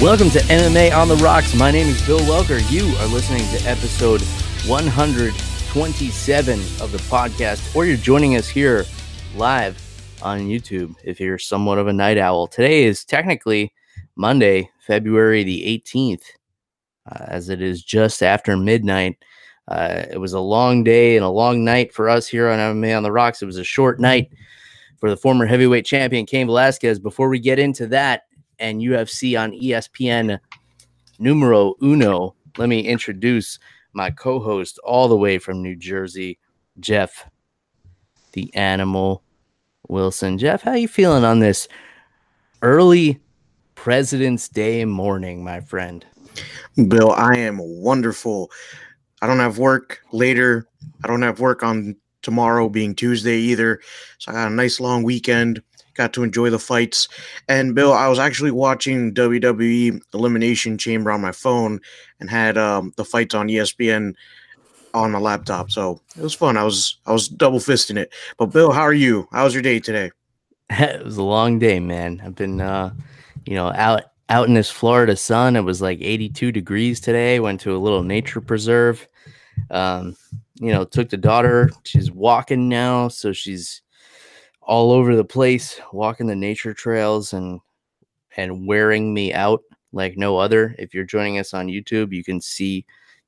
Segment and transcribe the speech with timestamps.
[0.00, 1.56] Welcome to MMA on the Rocks.
[1.56, 2.60] My name is Bill Welker.
[2.70, 4.22] You are listening to episode
[4.68, 8.86] 127 of the podcast, or you're joining us here
[9.34, 9.76] live
[10.22, 12.46] on YouTube if you're somewhat of a night owl.
[12.46, 13.72] Today is technically
[14.14, 16.22] Monday, February the 18th,
[17.10, 19.18] uh, as it is just after midnight.
[19.66, 22.96] Uh, it was a long day and a long night for us here on MMA
[22.96, 23.42] on the Rocks.
[23.42, 24.30] It was a short night
[24.98, 27.00] for the former heavyweight champion Cain Velasquez.
[27.00, 28.27] Before we get into that,
[28.58, 30.38] and UFC on ESPN
[31.18, 32.34] numero uno.
[32.56, 33.58] Let me introduce
[33.92, 36.38] my co-host all the way from New Jersey,
[36.80, 37.28] Jeff,
[38.32, 39.22] the animal
[39.88, 40.38] Wilson.
[40.38, 41.68] Jeff, how are you feeling on this
[42.62, 43.20] early
[43.74, 46.04] President's Day morning, my friend?
[46.88, 48.50] Bill, I am wonderful.
[49.20, 50.68] I don't have work later.
[51.02, 53.80] I don't have work on tomorrow being Tuesday either.
[54.18, 55.62] So I got a nice long weekend
[55.98, 57.08] got to enjoy the fights.
[57.48, 61.80] And Bill, I was actually watching WWE Elimination Chamber on my phone
[62.20, 64.14] and had um, the fights on ESPN
[64.94, 65.70] on my laptop.
[65.70, 66.56] So it was fun.
[66.56, 68.12] I was I was double fisting it.
[68.38, 69.28] But Bill, how are you?
[69.32, 70.10] How was your day today?
[70.70, 72.22] it was a long day, man.
[72.24, 72.94] I've been uh,
[73.44, 75.56] you know, out out in this Florida sun.
[75.56, 77.40] It was like 82 degrees today.
[77.40, 79.08] Went to a little nature preserve.
[79.70, 80.16] Um,
[80.60, 81.70] you know, took the daughter.
[81.84, 83.82] She's walking now, so she's
[84.68, 87.60] all over the place, walking the nature trails and
[88.36, 90.76] and wearing me out like no other.
[90.78, 92.84] If you're joining us on YouTube, you can see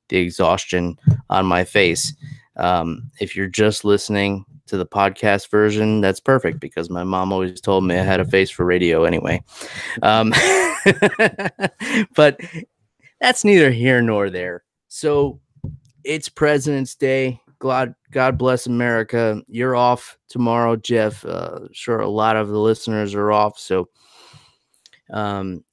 [0.07, 0.97] the exhaustion
[1.29, 2.13] on my face.
[2.55, 7.59] Um, if you're just listening to the podcast version, that's perfect because my mom always
[7.59, 9.43] told me I had a face for radio anyway.
[10.03, 10.31] Um,
[12.15, 12.39] but
[13.19, 14.63] that's neither here nor there.
[14.87, 15.39] So
[16.03, 17.41] it's President's Day.
[17.61, 19.39] God, God bless America.
[19.47, 21.23] You're off tomorrow, Jeff.
[21.23, 23.59] Uh, sure, a lot of the listeners are off.
[23.59, 23.87] So,
[25.11, 25.63] um,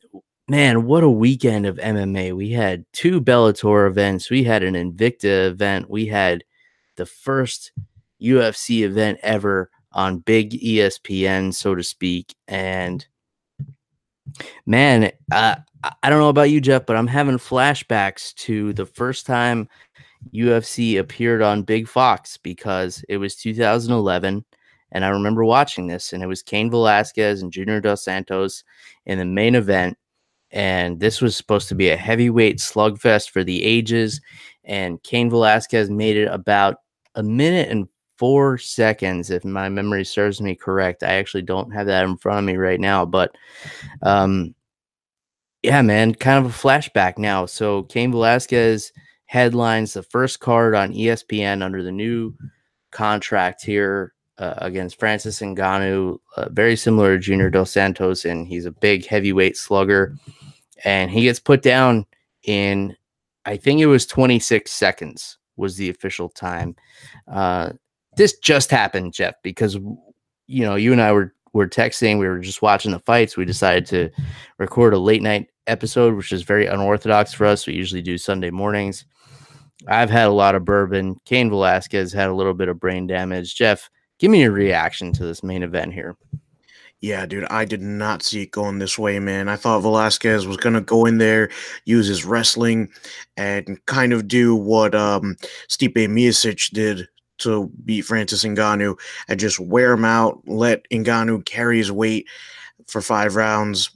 [0.49, 2.37] man, what a weekend of MMA.
[2.37, 4.29] We had two Bellator events.
[4.29, 5.89] We had an Invicta event.
[5.89, 6.45] We had
[6.97, 7.73] the first
[8.21, 12.35] UFC event ever on big ESPN, so to speak.
[12.47, 13.07] And
[14.67, 15.57] man, uh,
[16.03, 19.69] I don't know about you, Jeff, but I'm having flashbacks to the first time
[20.35, 24.45] UFC appeared on Big Fox because it was 2011.
[24.91, 28.65] And I remember watching this, and it was Cain Velasquez and Junior Dos Santos
[29.05, 29.99] in the main event.
[30.51, 34.21] And this was supposed to be a heavyweight slugfest for the ages.
[34.65, 36.77] And Cain Velasquez made it about
[37.15, 37.87] a minute and
[38.17, 41.03] four seconds, if my memory serves me correct.
[41.03, 43.37] I actually don't have that in front of me right now, but
[44.03, 44.55] um,
[45.63, 47.47] yeah, man, kind of a flashback now.
[47.47, 48.93] So Cain Velasquez
[49.29, 52.35] headlines the first card on ESPN under the new
[52.91, 58.65] contract here uh, against Francis Ngannou, uh, very similar to Junior Dos Santos, and he's
[58.65, 60.17] a big heavyweight slugger.
[60.85, 62.07] And he gets put down
[62.45, 62.97] in,
[63.45, 66.75] I think it was 26 seconds was the official time.
[67.31, 67.73] Uh,
[68.17, 69.75] this just happened, Jeff, because
[70.47, 72.19] you know you and I were were texting.
[72.19, 73.37] We were just watching the fights.
[73.37, 74.11] We decided to
[74.59, 77.67] record a late night episode, which is very unorthodox for us.
[77.67, 79.05] We usually do Sunday mornings.
[79.87, 81.21] I've had a lot of bourbon.
[81.25, 83.55] Cain Velasquez had a little bit of brain damage.
[83.55, 86.17] Jeff, give me your reaction to this main event here.
[87.01, 89.49] Yeah, dude, I did not see it going this way, man.
[89.49, 91.49] I thought Velasquez was gonna go in there,
[91.85, 92.89] use his wrestling,
[93.37, 95.37] and kind of do what um,
[95.69, 97.07] Stipe Miocic did
[97.39, 102.27] to beat Francis Ngannou, and just wear him out, let Ngannou carry his weight
[102.89, 103.91] for five rounds.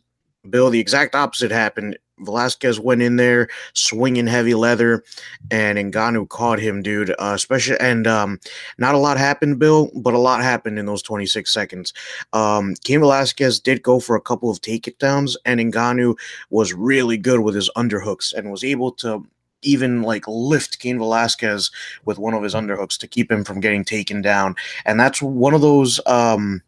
[0.49, 1.99] Bill, the exact opposite happened.
[2.24, 5.04] Velasquez went in there swinging heavy leather,
[5.50, 7.10] and Ngannou caught him, dude.
[7.10, 8.40] Uh, especially and um,
[8.78, 11.92] not a lot happened, Bill, but a lot happened in those 26 seconds.
[12.32, 16.16] Um, Cain Velasquez did go for a couple of takedowns, and Ngannou
[16.50, 19.26] was really good with his underhooks and was able to
[19.62, 21.70] even like lift Cain Velasquez
[22.04, 24.56] with one of his underhooks to keep him from getting taken down.
[24.84, 26.62] And that's one of those um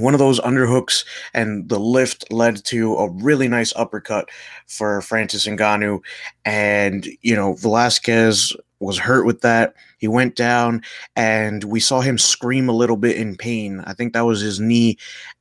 [0.00, 1.04] one of those underhooks
[1.34, 4.28] and the lift led to a really nice uppercut
[4.66, 6.00] for Francis Ngannou.
[6.44, 9.74] And, you know, Velasquez was hurt with that.
[9.98, 10.82] He went down
[11.16, 13.82] and we saw him scream a little bit in pain.
[13.86, 14.98] I think that was his knee.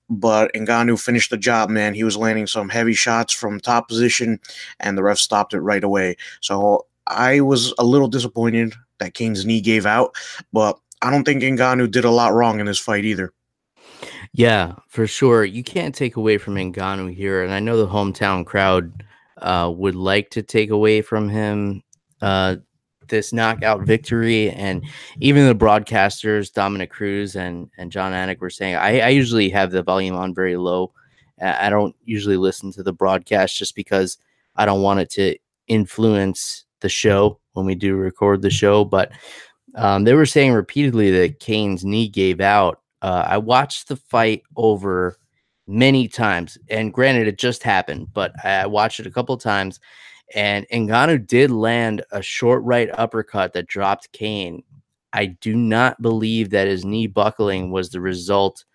[0.09, 1.94] but Ngannou finished the job, man.
[1.94, 4.39] He was landing some heavy shots from top position,
[4.80, 6.15] and the ref stopped it right away.
[6.42, 10.15] So I was a little disappointed that Cain's knee gave out,
[10.53, 13.33] but I don't think Ngannou did a lot wrong in this fight either.
[14.38, 15.44] Yeah, for sure.
[15.45, 19.04] You can't take away from Ngannou here, and I know the hometown crowd
[19.39, 21.81] uh, would like to take away from him
[22.22, 22.57] uh,
[23.07, 24.86] this knockout victory, and
[25.19, 29.72] even the broadcasters, Dominick Cruz and and Jon Anik, were saying, I, I usually have
[29.72, 30.94] the volume on very low.
[31.42, 34.19] I don't usually listen to the broadcast just because
[34.56, 35.36] I don't want it to
[35.68, 39.12] influence the show when we do record the show, but
[39.74, 42.81] um, they were saying repeatedly that Cain's knee gave out.
[43.07, 45.18] Uh, I watched the fight over
[45.65, 49.80] many times, and granted, it just happened, but I watched it a couple times.
[50.36, 54.62] And Ngannou did land a short right uppercut that dropped Cain.
[55.13, 58.65] I do not believe that his knee buckling was the result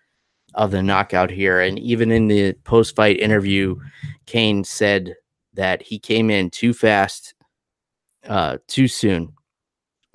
[0.55, 1.61] of the knockout here.
[1.61, 3.75] And even in the post fight interview,
[4.25, 5.13] Cain said
[5.53, 7.35] that he came in too fast,
[8.27, 9.33] uh, too soon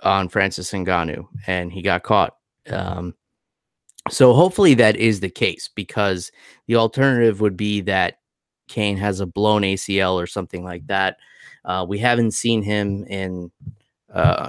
[0.02, 2.34] on Francis Ngannou, and he got caught.
[2.68, 3.14] Um,
[4.10, 6.32] so hopefully that is the case because
[6.66, 8.18] the alternative would be that
[8.68, 11.16] Cain has a blown ACL or something like that.
[11.64, 13.50] Uh, we haven't seen him in
[14.12, 14.48] uh,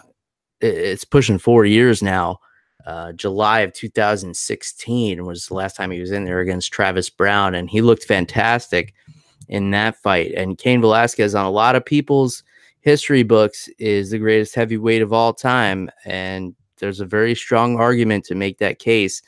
[0.61, 2.39] it's pushing four years now.
[2.85, 7.55] Uh, July of 2016 was the last time he was in there against Travis Browne,
[7.55, 8.94] and he looked fantastic
[9.47, 10.33] in that fight.
[10.35, 12.44] And Cain Velasquez on a lot of people's
[12.81, 18.25] history books is the greatest heavyweight of all time, and there's a very strong argument
[18.25, 19.21] to make that case.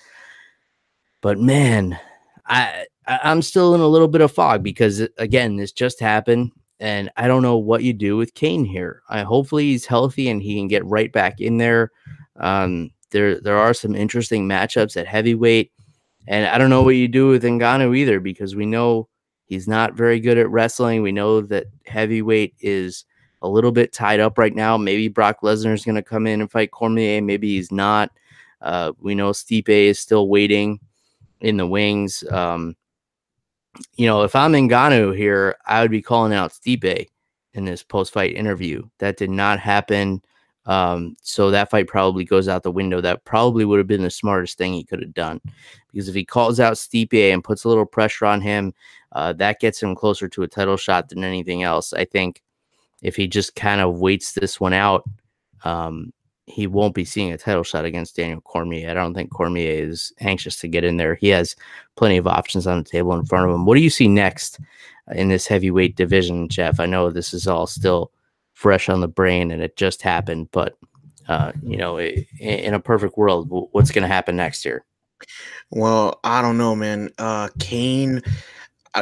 [1.22, 2.00] But man,
[2.48, 7.10] I I'm still in a little bit of fog because again, this just happened, and
[7.18, 9.04] I don't know what you do with Cain here.
[9.10, 11.92] I hopefully he's healthy and he can get right back in there.
[12.38, 15.72] Um, there there are some interesting matchups at heavyweight,
[16.28, 19.08] and I don't know what you do with Ngannou either because we know
[19.46, 21.04] he's not very good at wrestling.
[21.04, 23.06] We know that heavyweight is
[23.44, 24.78] a little bit tied up right now.
[24.78, 27.22] Maybe Brock Lesnar is going to come in and fight Cormier.
[27.22, 28.12] Maybe he's not.
[28.62, 30.80] Uh, we know Stipe is still waiting
[31.42, 32.24] in the wings.
[32.32, 32.76] Um,
[33.96, 37.08] you know, if I'm Ngannou here, I would be calling out Stipe
[37.54, 38.84] in this post-fight interview.
[39.00, 40.22] That did not happen.
[40.66, 43.02] Um, so that fight probably goes out the window.
[43.02, 45.42] That probably would have been the smartest thing he could have done.
[45.92, 48.74] Because if he calls out Stipe and puts a little pressure on him,
[49.14, 51.94] uh, that gets him closer to a title shot than anything else.
[51.94, 52.42] I think
[53.02, 55.04] if he just kind of waits this one out,
[55.64, 56.14] um,
[56.52, 58.90] he won't be seeing a title shot against Daniel Cormier.
[58.90, 61.16] I don't think Cormier is anxious to get in there.
[61.16, 61.56] He has
[61.96, 63.66] plenty of options on the table in front of him.
[63.66, 64.60] What do you see next
[65.14, 66.80] in this heavyweight division, Jeff?
[66.80, 68.12] I know this is all still
[68.54, 70.78] fresh on the brain and it just happened, but
[71.28, 74.84] uh, you know, in a perfect world, what's going to happen next year?
[75.70, 77.10] Well, I don't know, man.
[77.18, 78.22] Uh, Cain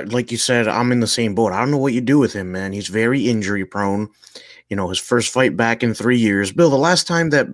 [0.07, 1.51] like you said, I'm in the same boat.
[1.51, 2.73] I don't know what you do with him, man.
[2.73, 4.09] He's very injury prone.
[4.69, 6.51] You know, his first fight back in three years.
[6.51, 7.47] Bill, the last time that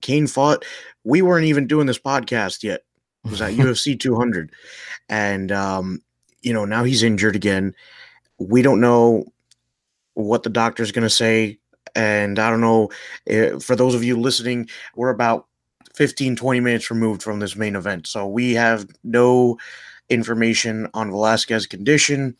[0.00, 0.64] Cain fought,
[1.04, 2.82] we weren't even doing this podcast yet.
[3.24, 4.52] It was at UFC 200.
[5.08, 6.00] And, um,
[6.42, 7.74] you know, now he's injured again.
[8.38, 9.24] We don't know
[10.14, 11.58] what the doctor's going to say.
[11.94, 12.90] And I don't know,
[13.30, 15.46] uh, for those of you listening, we're about
[15.94, 18.06] 15, 20 minutes removed from this main event.
[18.06, 19.58] So we have no
[20.08, 22.36] information on Velasquez's condition,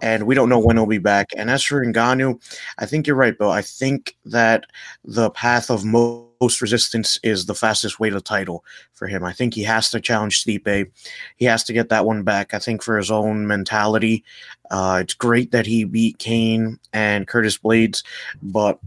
[0.00, 1.30] and we don't know when he'll be back.
[1.36, 2.40] And as for Ngannou,
[2.78, 3.50] I think you're right, Bill.
[3.50, 4.66] I think that
[5.04, 9.24] the path of most resistance is the fastest way to title for him.
[9.24, 10.90] I think he has to challenge Stipe.
[11.36, 12.52] He has to get that one back.
[12.52, 14.22] I think for his own mentality,
[14.70, 18.02] uh, it's great that he beat Cain and Curtis Blaydes,
[18.42, 18.78] but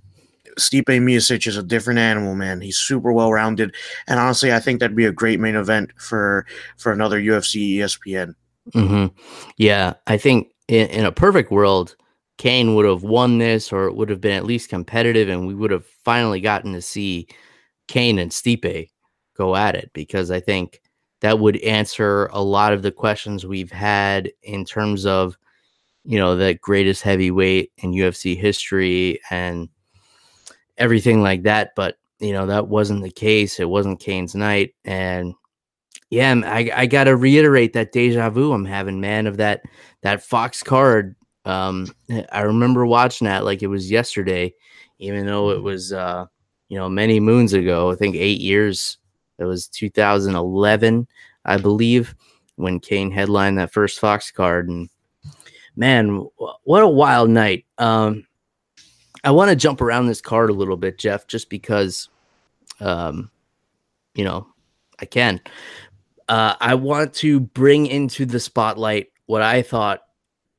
[0.59, 2.61] Stipe Miocic is a different animal, man.
[2.61, 3.75] He's super well rounded,
[4.07, 6.45] and honestly, I think that'd be a great main event for
[6.77, 8.33] for another UFC ESPN.
[8.73, 9.17] Mm-hmm.
[9.57, 11.95] Yeah, I think in, in a perfect world,
[12.37, 15.55] Cain would have won this, or it would have been at least competitive, and we
[15.55, 17.27] would have finally gotten to see
[17.87, 18.89] Cain and Stipe
[19.35, 20.81] go at it because I think
[21.21, 25.37] that would answer a lot of the questions we've had in terms of
[26.05, 29.69] you know the greatest heavyweight in UFC history and
[30.79, 31.71] everything like that.
[31.75, 33.59] But you know that wasn't the case.
[33.59, 35.35] It wasn't Cain's night, and
[36.09, 39.61] yeah, I I gotta reiterate that deja vu I'm having, man, of that
[40.01, 41.15] that Fox card.
[41.45, 41.87] Um,
[42.31, 44.53] I remember watching that like it was yesterday,
[44.97, 46.25] even though it was uh,
[46.69, 47.91] you know many moons ago.
[47.91, 48.97] I think eight years.
[49.37, 51.07] It was 2011,
[51.45, 52.13] I believe,
[52.57, 54.89] when Cain headlined that first Fox card, and
[55.77, 56.27] man,
[56.65, 57.65] what a wild night.
[57.77, 58.27] Um,
[59.23, 62.09] I want to jump around this card a little bit, Jeff, just because,
[62.79, 63.29] um,
[64.15, 64.47] you know,
[64.99, 65.41] I can.
[66.27, 70.01] Uh, I want to bring into the spotlight what I thought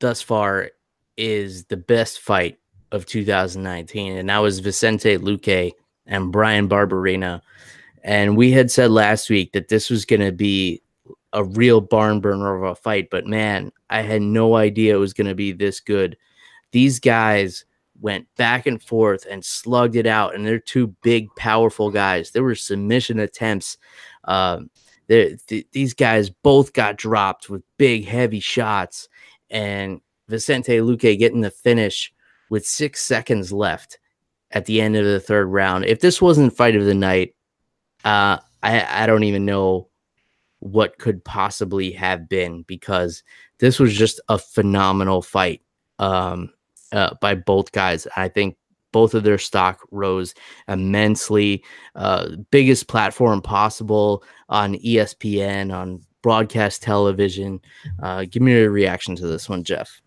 [0.01, 0.71] thus far
[1.17, 2.59] is the best fight
[2.93, 5.73] of 2019, and that was Vicente Luque
[6.07, 7.41] and Bryan Barberena.
[8.03, 10.83] And we had said last week that this was going to be
[11.33, 15.13] a real barn burner of a fight, but man, I had no idea it was
[15.13, 16.17] going to be this good.
[16.73, 17.65] These guys
[18.01, 22.31] went back and forth and slugged it out, and they're two big, powerful guys.
[22.31, 23.79] There were submission attempts.
[24.25, 24.61] Uh,
[25.09, 29.09] th- these guys both got dropped with big, heavy shots,
[29.51, 32.13] and Vicente Luque getting the finish
[32.51, 33.99] with six seconds left
[34.51, 35.85] at the end of the third round.
[35.85, 37.35] If this wasn't fight of the night,
[38.05, 39.89] uh, I, I don't even know
[40.59, 43.23] what could possibly have been because
[43.59, 45.63] this was just a phenomenal fight
[45.99, 46.53] um,
[46.93, 48.07] uh, by both guys.
[48.17, 48.57] I think
[48.93, 50.35] both of their stock rose
[50.69, 51.65] immensely.
[51.95, 57.61] Uh, biggest platform possible on ESPN, on broadcast television.
[58.03, 60.01] Uh, give me a reaction to this one, Jeff.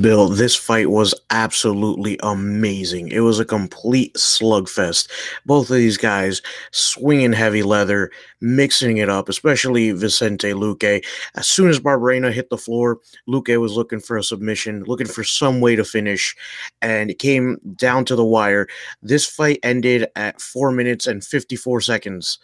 [0.00, 3.08] Bill, this fight was absolutely amazing.
[3.08, 5.10] It was a complete slugfest.
[5.44, 11.04] Both of these guys swinging heavy leather, mixing it up, especially Vicente Luque.
[11.34, 15.24] As soon as Barberena hit the floor, Luque was looking for a submission, looking for
[15.24, 16.34] some way to finish,
[16.80, 18.66] and it came down to the wire.
[19.02, 22.38] This fight ended at 4 minutes and 54 seconds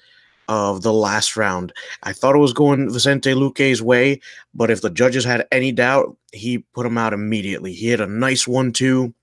[0.52, 1.72] of the last round.
[2.02, 4.20] I thought it was going Vicente Luque's way,
[4.52, 7.72] but if the judges had any doubt, he put him out immediately.
[7.72, 9.14] He hit a nice one two,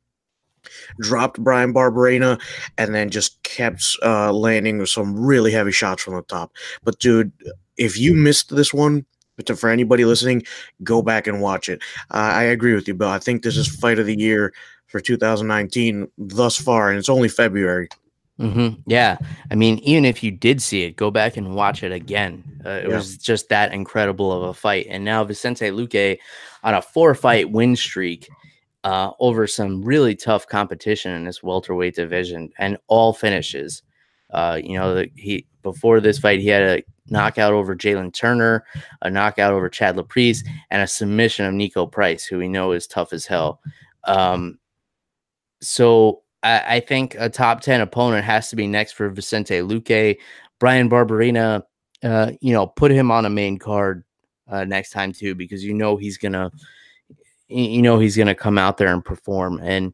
[0.99, 2.41] dropped Bryan Barberena,
[2.79, 6.51] and then just kept uh, landing some really heavy shots from the top.
[6.83, 7.31] But dude,
[7.77, 9.05] if you missed this one,
[9.35, 10.43] but for anybody listening,
[10.83, 11.79] go back and watch it.
[12.09, 13.09] Uh, I agree with you, Bill.
[13.09, 14.51] I think this is fight of the year
[14.87, 17.87] for 2019 thus far, and it's only February.
[18.39, 18.81] Mm-hmm.
[18.85, 19.17] Yeah.
[19.51, 22.43] I mean, even if you did see it, go back and watch it again.
[22.65, 22.95] Uh, it yeah.
[22.95, 24.87] was just that incredible of a fight.
[24.89, 26.17] And now Vicente Luque
[26.63, 28.29] on a four fight win streak
[28.85, 33.83] uh, over some really tough competition in this welterweight division and all finishes.
[34.31, 38.63] Uh, you know, the, he before this fight, he had a knockout over Jalin Turner,
[39.01, 42.87] a knockout over Chad Laprise, and a submission of Niko Price, who we know is
[42.87, 43.59] tough as hell.
[44.05, 44.59] Um,
[45.61, 50.17] so I, I, think a top 10 opponent has to be next for Vicente Luque.
[50.59, 51.63] Bryan Barberena,
[52.03, 54.03] uh, you know, put him on a main card
[54.49, 56.51] uh, next time too, because you know he's gonna,
[57.47, 59.59] you know he's gonna come out there and perform.
[59.61, 59.93] And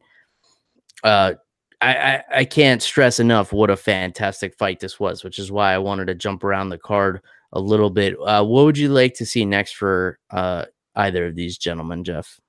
[1.04, 1.34] uh,
[1.80, 5.72] I, I, I can't stress enough what a fantastic fight this was, which is why
[5.72, 7.20] I wanted to jump around the card
[7.52, 8.16] a little bit.
[8.20, 12.40] Uh, what would you like to see next for uh, either of these gentlemen, Jeff?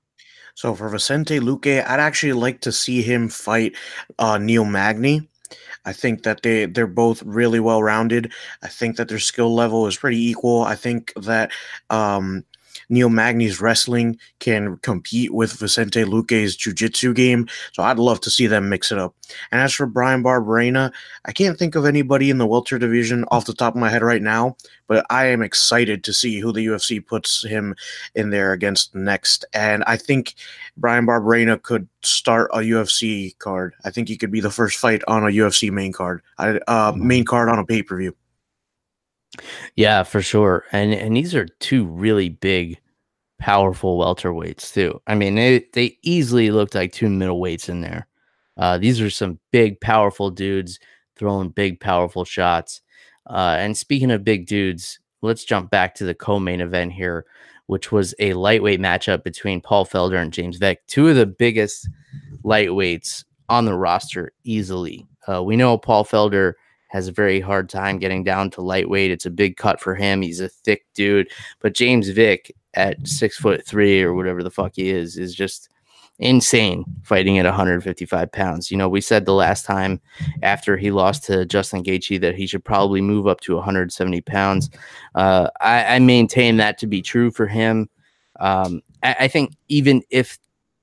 [0.58, 3.76] So for Vicente Luque, I'd actually like to see him fight
[4.18, 5.28] uh, Neil Magny.
[5.84, 8.32] I think that they they're both really well rounded.
[8.60, 10.62] I think that their skill level is pretty equal.
[10.62, 11.52] I think that
[11.90, 12.44] um,
[12.88, 17.46] Neil Magny's wrestling can compete with Vicente Luque's jiu-jitsu game.
[17.72, 19.14] So I'd love to see them mix it up.
[19.52, 20.92] And as for Bryan Barberena,
[21.24, 24.02] I can't think of anybody in the welter division off the top of my head
[24.02, 27.74] right now, but I am excited to see who the UFC puts him
[28.14, 29.44] in there against next.
[29.52, 30.34] And I think
[30.76, 33.74] Bryan Barberena could start a UFC card.
[33.84, 37.24] I think he could be the first fight on a UFC main card, uh, main
[37.24, 38.14] card on a pay-per-view.
[39.76, 40.64] Yeah, for sure.
[40.72, 42.78] And and these are two really big,
[43.38, 45.00] powerful welterweights too.
[45.06, 48.06] I mean, they they easily looked like two middleweights in there.
[48.56, 50.80] Uh, these are some big, powerful dudes
[51.16, 52.80] throwing big, powerful shots.
[53.28, 57.24] Uh, and speaking of big dudes, let's jump back to the co-main event here,
[57.66, 61.88] which was a lightweight matchup between Paul Felder and James Vick, two of the biggest
[62.42, 65.06] lightweights on the roster easily.
[65.28, 66.54] Uh, we know Paul Felder
[66.88, 69.10] has a very hard time getting down to lightweight.
[69.10, 70.22] It's a big cut for him.
[70.22, 71.28] He's a thick dude.
[71.60, 75.68] But James Vick at six foot three or whatever the fuck he is is just
[76.18, 78.70] insane fighting at 155 pounds.
[78.70, 80.00] You know, we said the last time
[80.42, 84.70] after he lost to Justin Gaethje that he should probably move up to 170 pounds.
[85.14, 87.88] Uh, I, I, maintain that to be true for him.
[88.40, 90.38] Um, I, I think even if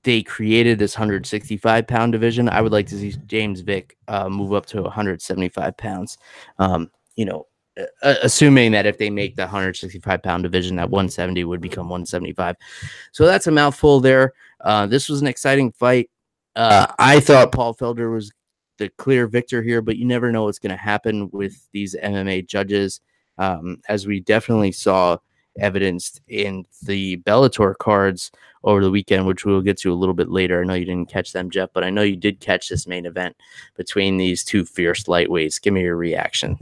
[0.06, 2.48] they created this 165 pound division.
[2.48, 6.16] I would like to see James Vick uh, move up to 175 pounds.
[6.60, 7.48] Um, you know,
[8.02, 12.54] assuming that if they make the 165 pound division, that 170 would become 175.
[13.10, 14.32] So that's a mouthful there.
[14.60, 16.08] Uh, this was an exciting fight.
[16.54, 18.30] Uh, I thought Paul Felder was
[18.78, 22.46] the clear victor here, but you never know what's going to happen with these MMA
[22.46, 23.00] judges.
[23.38, 25.18] Um, as we definitely saw
[25.58, 28.30] evidenced in the Bellator cards
[28.66, 30.60] over the weekend, which we'll get to a little bit later.
[30.60, 33.06] I know you didn't catch them, Jeff, but I know you did catch this main
[33.06, 33.36] event
[33.76, 35.62] between these two fierce lightweights.
[35.62, 36.58] Give me your reaction.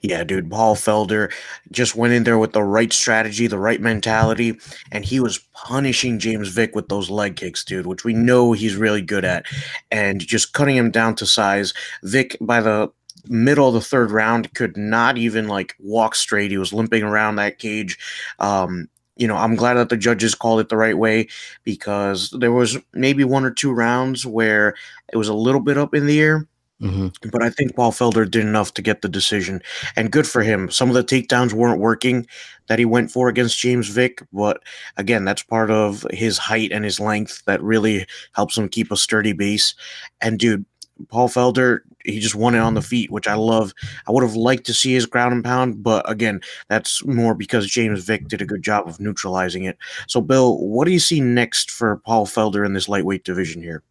[0.00, 1.30] Yeah, dude, Paul Felder
[1.70, 4.58] just went in there with the right strategy, the right mentality,
[4.90, 8.76] and he was punishing James Vick with those leg kicks, dude, which we know he's
[8.76, 9.44] really good at,
[9.90, 11.74] and just cutting him down to size.
[12.02, 12.90] Vick, by the
[13.28, 16.50] middle of the third round could not even like walk straight.
[16.50, 17.98] He was limping around that cage.
[18.38, 21.28] Um, you know, I'm glad that the judges called it the right way
[21.64, 24.74] because there was maybe one or two rounds where
[25.12, 26.46] it was a little bit up in the air.
[26.80, 27.28] Mm-hmm.
[27.30, 29.60] But I think Paul Felder did enough to get the decision,
[29.96, 30.70] and good for him.
[30.70, 32.24] Some of the takedowns weren't working
[32.68, 34.62] that he went for against James Vick, but
[34.96, 38.96] again, that's part of his height and his length that really helps him keep a
[38.96, 39.74] sturdy base.
[40.20, 40.64] And dude,
[41.08, 43.72] Paul Felder, he just won it on the feet, which I love.
[44.06, 47.66] I would have liked to see his ground and pound, but again, that's more because
[47.66, 49.78] James Vick did a good job of neutralizing it.
[50.06, 53.82] So, Bill, what do you see next for Paul Felder in this lightweight division here?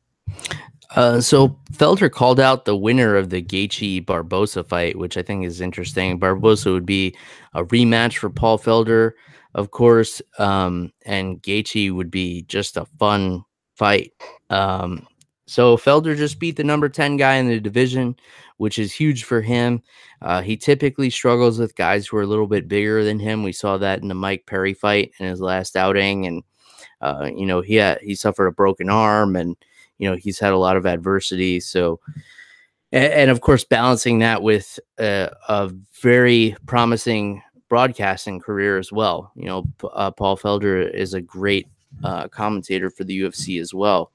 [0.95, 5.45] Uh, so Felder called out the winner of the Gaethje Barbosa fight, which I think
[5.45, 6.19] is interesting.
[6.19, 7.15] Barbosa would be
[7.53, 9.11] a rematch for Paul Felder,
[9.53, 13.43] of course, um, and Gaethje would be just a fun
[13.75, 14.13] fight.
[14.49, 15.05] Um,
[15.47, 18.17] so Felder just beat the number 10 guy in the division,
[18.57, 19.81] which is huge for him.
[20.21, 23.43] Uh, he typically struggles with guys who are a little bit bigger than him.
[23.43, 26.27] We saw that in the Mike Perry fight in his last outing.
[26.27, 26.43] And,
[26.99, 29.55] uh, you know, he had, he suffered a broken arm and,
[29.99, 31.61] you know, he's had a lot of adversity.
[31.61, 32.01] So,
[32.91, 39.31] and, and of course, balancing that with a, a very promising broadcasting career as well.
[39.35, 39.63] You know,
[39.93, 41.67] uh, Paul Felder is a great
[42.03, 44.11] uh, commentator for the UFC as well.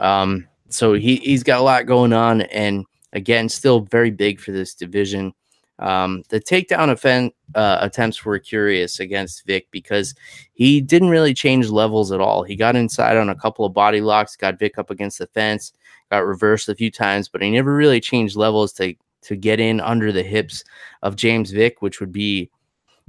[0.00, 4.52] Um, so he he's got a lot going on, and again, still very big for
[4.52, 5.32] this division.
[5.78, 10.14] Um, the takedown offense, uh, attempts were curious against Vick because
[10.52, 12.42] he didn't really change levels at all.
[12.44, 15.72] He got inside on a couple of body locks, got Vick up against the fence,
[16.10, 19.80] got reversed a few times, but he never really changed levels to to get in
[19.80, 20.64] under the hips
[21.02, 22.50] of James Vick, which would be,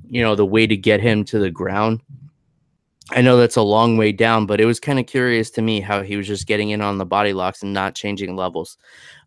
[0.08, 2.02] you know, the way to get him to the ground.
[3.12, 5.80] I know that's a long way down, but it was kind of curious to me
[5.80, 8.78] how he was just getting in on the body locks and not changing levels.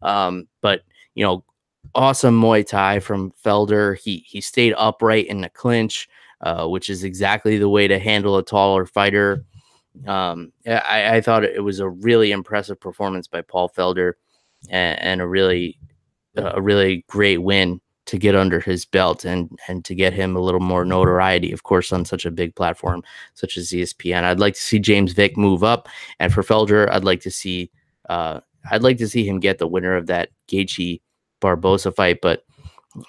[0.03, 0.83] Um, but
[1.15, 1.45] you know,
[1.95, 3.97] awesome Muay Thai from Felder.
[3.97, 6.09] He he stayed upright in the clinch,
[6.41, 9.45] uh, which is exactly the way to handle a taller fighter.
[10.07, 14.13] Um, I, I, thought it was a really impressive performance by Paul Felder,
[14.71, 15.79] and, and a really
[16.37, 20.41] a really great win to get under his belt and and to get him a
[20.41, 23.03] little more notoriety, of course, on such a big platform
[23.35, 24.25] such as ESPN.
[24.25, 27.71] I'd like to see James Vick move up, and for Felder, I'd like to see
[28.09, 28.41] uh,
[28.71, 31.03] I'd like to see him get the winner of that Gaethje
[31.43, 32.21] Barbosa fight.
[32.23, 32.45] But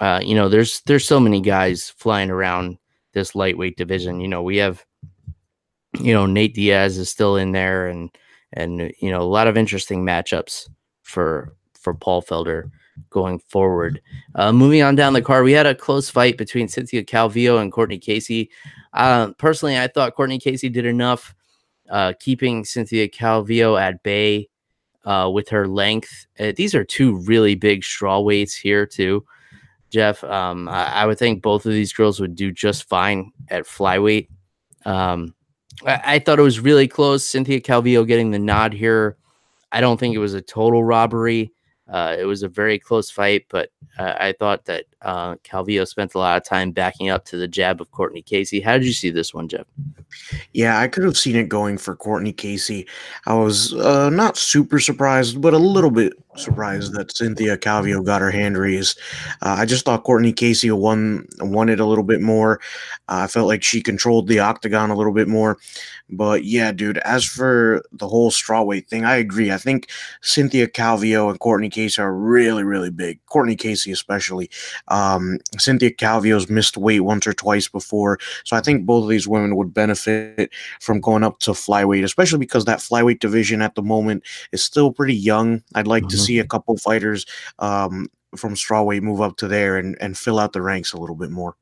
[0.01, 2.77] uh, you know, there's there's so many guys flying around
[3.13, 4.19] this lightweight division.
[4.19, 4.83] You know, we have
[5.97, 8.09] you know Nate Diaz is still in there, and
[8.51, 10.67] and you know a lot of interesting matchups
[11.03, 12.69] for for Paul Felder
[13.09, 14.01] going forward.
[14.35, 17.71] Uh, moving on down the card, we had a close fight between Cynthia Calvillo and
[17.71, 18.49] Courtney Casey.
[18.93, 21.35] Uh, personally, I thought Courtney Casey did enough
[21.89, 24.49] uh, keeping Cynthia Calvillo at bay
[25.05, 26.27] uh, with her length.
[26.39, 29.25] Uh, these are two really big straw weights here, too.
[29.89, 33.65] Jeff, um, I, I, would think both of these girls would do just fine at
[33.65, 34.27] flyweight.
[34.85, 35.33] Um,
[35.85, 37.25] I, I thought it was really close.
[37.25, 39.17] Cynthia Calvillo getting the nod here.
[39.71, 41.51] I don't think it was a total robbery.
[41.91, 46.13] Uh, it was a very close fight, but uh, I thought that uh, Calvillo spent
[46.13, 48.59] a lot of time backing up to the jab of Courtney Casey.
[48.59, 49.65] How did you see this one, Jeff?
[50.53, 52.87] Yeah, I could have seen it going for Courtney Casey.
[53.25, 58.21] I was uh, not super surprised, but a little bit surprised that Cynthia Calvillo got
[58.21, 58.99] her hand raised.
[59.41, 62.59] Uh, I just thought Courtney Casey won won it a little bit more.
[63.07, 65.57] Uh, I felt like she controlled the octagon a little bit more.
[66.09, 69.51] But yeah, dude, as for the whole strawweight thing, I agree.
[69.51, 69.89] I think
[70.21, 73.19] Cynthia Calvillo and Courtney Casey are really, really big.
[73.27, 74.49] Courtney Casey, especially.
[74.87, 78.17] Um, Cynthia Calvillo's missed weight once or twice before.
[78.43, 82.39] So I think both of these women would benefit from going up to flyweight, especially
[82.39, 85.63] because that flyweight division at the moment is still pretty young.
[85.75, 86.09] I'd like mm-hmm.
[86.09, 87.25] to see a couple fighters
[87.59, 91.15] um, from strawweight move up to there and, and fill out the ranks a little
[91.15, 91.55] bit more.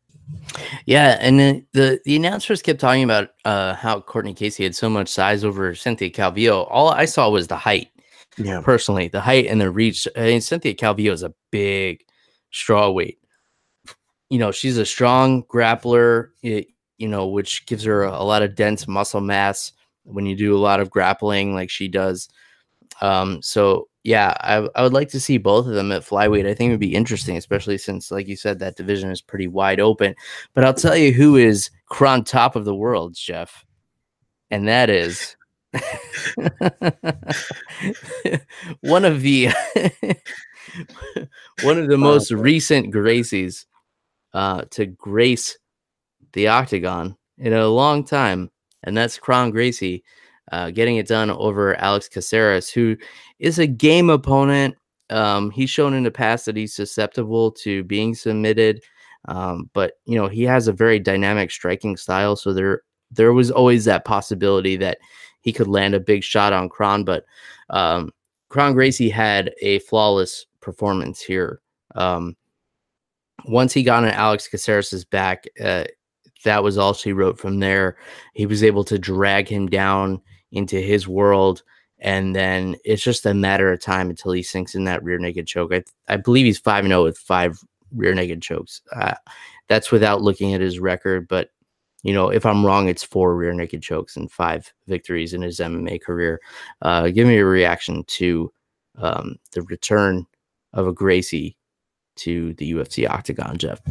[0.86, 4.90] Yeah, and the, the, the announcers kept talking about uh, how Courtney Casey had so
[4.90, 6.68] much size over Cynthia Calvillo.
[6.70, 7.90] All I saw was the height.
[8.38, 10.08] Yeah, personally, the height and the reach.
[10.16, 12.04] I mean, Cynthia Calvillo is a big
[12.52, 13.20] straw weight.
[14.30, 16.30] You know, she's a strong grappler.
[16.44, 19.72] It, you know, which gives her a, a lot of dense muscle mass
[20.04, 22.30] when you do a lot of grappling, like she does.
[23.02, 26.48] Um, so yeah, I, I would like to see both of them at flyweight.
[26.48, 29.50] I think it would be interesting, especially since, like you said, that division is pretty
[29.50, 30.16] wide open.
[30.54, 33.66] But I'll tell you who is Kron top of the world, Jeff,
[34.50, 35.36] and that is
[38.80, 39.50] one of the
[41.64, 43.66] one of the most recent Gracies
[44.34, 45.58] uh, to grace
[46.32, 48.52] the octagon in a long time,
[48.84, 50.06] and that's Kron Gracie
[50.52, 52.96] uh, getting it done over Alex Caceres, who
[53.40, 54.76] is a game opponent.
[55.10, 58.84] Um, he's shown in the past that he's susceptible to being submitted,
[59.28, 62.36] um, but you know he has a very dynamic striking style.
[62.36, 64.98] So there, there was always that possibility that
[65.42, 67.06] he could land a big shot on Kron.
[67.06, 67.26] But
[67.70, 68.12] um,
[68.50, 71.62] Kron Gracie had a flawless performance here.
[71.96, 72.36] Um,
[73.46, 75.86] once he got on Alex Caceres' back, uh,
[76.44, 77.98] that was all she wrote from there.
[78.34, 80.22] He was able to drag him down
[80.52, 81.64] into his world
[82.00, 85.48] and then it's just a matter of time until he sinks in that rear naked
[85.48, 85.74] choke.
[85.74, 87.60] I, I believe he's 5 and 0 with five
[87.96, 88.82] rear naked chokes.
[88.96, 89.16] Uh,
[89.68, 91.50] that's without looking at his record, but
[92.04, 95.60] you know, if I'm wrong, it's four rear naked chokes and five victories in his
[95.60, 96.40] MMA career.
[96.82, 98.52] Uh, give me a reaction to
[98.98, 100.26] um, the return
[100.74, 101.58] of a Gracie
[102.18, 103.82] to the UFC octagon, Jeff.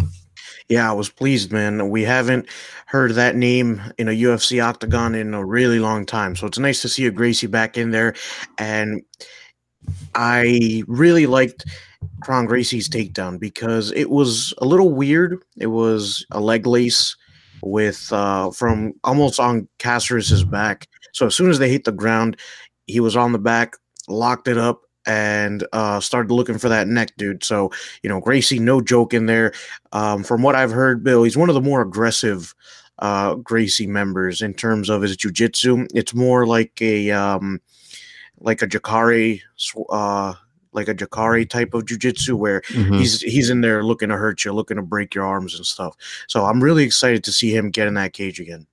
[0.68, 1.90] Yeah, I was pleased, man.
[1.90, 2.46] We haven't
[2.86, 6.36] heard that name in a UFC octagon in a really long time.
[6.36, 8.14] So it's nice to see a Gracie back in there.
[8.58, 9.02] And
[10.14, 11.64] I really liked
[12.22, 15.42] Kron Gracie's takedown because it was a little weird.
[15.58, 17.16] It was a leg lace
[17.62, 20.88] with uh from almost on Caceres's back.
[21.12, 22.36] So as soon as they hit the ground,
[22.86, 23.74] he was on the back,
[24.08, 27.44] locked it up, and uh, started looking for that neck, dude.
[27.44, 27.70] So,
[28.02, 29.52] you know, Gracie, no joke in there.
[29.92, 32.54] Um, from what I've heard, Bill, he's one of the more aggressive
[32.98, 35.88] uh, Gracie members in terms of his jujitsu.
[35.94, 37.60] It's more like a um,
[38.40, 39.40] like a Jakari,
[39.90, 40.34] uh,
[40.72, 42.94] like a Jakari type of jujitsu where mm-hmm.
[42.94, 45.96] he's he's in there looking to hurt you, looking to break your arms and stuff.
[46.26, 48.66] So I'm really excited to see him get in that cage again.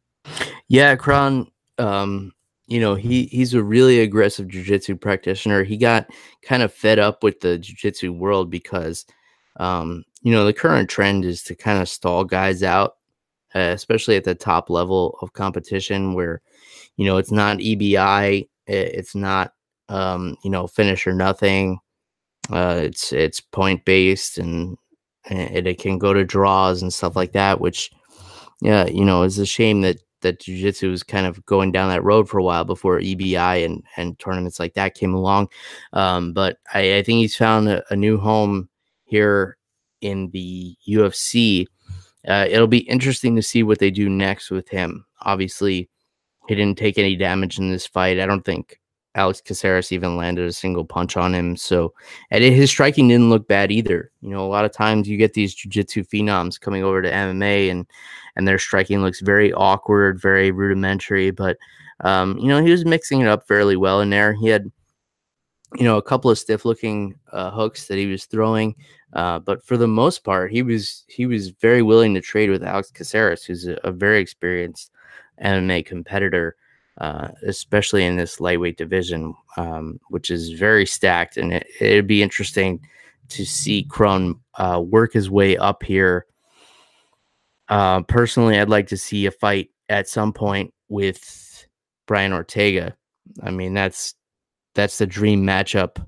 [0.67, 1.51] Yeah, Kron.
[1.77, 2.33] Um,
[2.67, 5.63] you know, he he's a really aggressive jujitsu practitioner.
[5.63, 6.07] He got
[6.41, 9.05] kind of fed up with the jujitsu world because,
[9.59, 12.95] um, you know, the current trend is to kind of stall guys out,
[13.55, 16.41] uh, especially at the top level of competition where,
[16.95, 19.53] you know, it's not EBI, it's not,
[19.89, 21.79] um, you know, finish or nothing.
[22.49, 24.77] Uh, it's it's point based and,
[25.29, 27.91] and it can go to draws and stuff like that, which,
[28.61, 32.03] yeah, you know, is a shame that that jiu-jitsu was kind of going down that
[32.03, 35.49] road for a while before EBI and and tournaments like that came along.
[35.93, 38.69] Um, but I, I, think he's found a, a, new home
[39.05, 39.57] here
[40.01, 41.67] in the UFC.
[42.27, 45.05] Uh, it'll be interesting to see what they do next with him.
[45.21, 45.89] Obviously,
[46.47, 48.19] he didn't take any damage in this fight.
[48.19, 48.79] I don't think
[49.15, 51.55] Alex Caceres even landed a single punch on him.
[51.55, 51.93] So,
[52.31, 54.11] and his striking didn't look bad either.
[54.21, 57.69] You know, a lot of times you get these jiu-jitsu phenoms coming over to MMA
[57.69, 57.85] and
[58.35, 61.57] and their striking looks very awkward, very rudimentary, but
[62.01, 64.33] um, you know, he was mixing it up fairly well in there.
[64.33, 64.71] He had
[65.75, 68.75] you know, a couple of stiff looking uh, hooks that he was throwing,
[69.13, 72.63] uh, but for the most part, he was he was very willing to trade with
[72.63, 74.91] Alex Caceres, who's a, a very experienced
[75.41, 76.55] MMA competitor
[76.99, 81.37] uh, especially in this lightweight division, um, which is very stacked.
[81.37, 82.79] And it, would be interesting
[83.29, 86.25] to see Kron uh, work his way up here.
[87.73, 91.65] Uh, personally, I'd like to see a fight at some point with
[92.05, 92.95] Brian Ortega.
[93.41, 94.13] I mean, that's
[94.75, 96.05] that's the dream matchup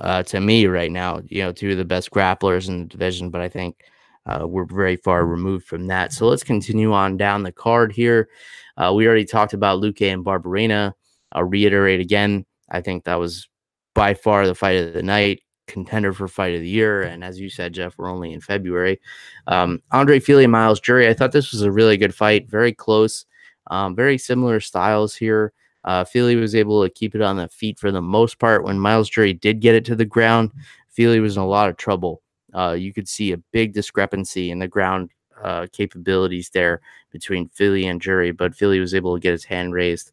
[0.00, 1.20] uh, to me right now.
[1.26, 3.82] You know, two of the best grapplers in the division, but I think
[4.24, 6.14] uh, we're very far removed from that.
[6.14, 8.30] So let's continue on down the card here.
[8.78, 10.94] Uh, we already talked about Luque and Barberena.
[11.32, 12.46] I'll reiterate again.
[12.70, 13.46] I think that was
[13.94, 17.02] by far the fight of the night, contender for fight of the year.
[17.02, 19.00] And as you said, Jeff, we're only in February.
[19.46, 21.08] Um, Andre Fili Miles Jury.
[21.08, 23.26] I thought this was a really good fight, very close,
[23.68, 25.52] um, very similar styles here.
[25.84, 28.64] Uh, Fili was able to keep it on the feet for the most part.
[28.64, 30.50] When Miles Jury did get it to the ground,
[30.90, 32.22] Fili was in a lot of trouble
[32.54, 35.10] uh, you could see a big discrepancy in the ground
[35.42, 39.74] uh, capabilities there between Fili and Jury, but Fili was able to get his hand
[39.74, 40.12] raised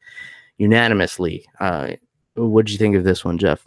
[0.58, 1.46] unanimously.
[1.60, 1.92] Uh,
[2.36, 3.66] what did you think of this one, Jeff?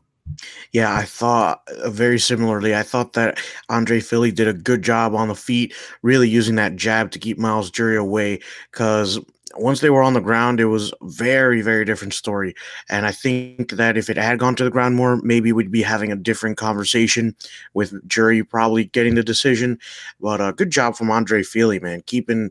[0.73, 2.75] Yeah, I thought uh, very similarly.
[2.75, 6.77] I thought that Andre Fili did a good job on the feet, really using that
[6.77, 8.41] jab to keep Miles Jury away.
[8.71, 9.21] Because
[9.57, 12.55] once they were on the ground, it was very, very different story.
[12.89, 15.83] And I think that if it had gone to the ground more, maybe we'd be
[15.83, 17.37] having a different conversation
[17.75, 19.79] with Jury probably getting the decision.
[20.21, 22.51] But uh, good job from Andre Fili, man, keeping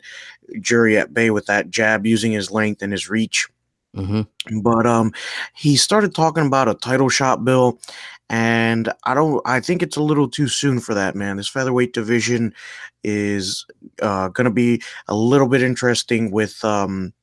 [0.61, 3.49] Jury at bay with that jab, using his length and his reach.
[3.95, 4.59] Mm-hmm.
[4.61, 5.13] But um,
[5.55, 7.79] he started talking about a title shot bill,
[8.29, 9.41] And I don't.
[9.45, 11.37] I think it's a little too soon for that, man.
[11.37, 12.53] This featherweight division
[13.03, 13.65] is
[14.01, 17.13] uh, going to be a little bit interesting with um,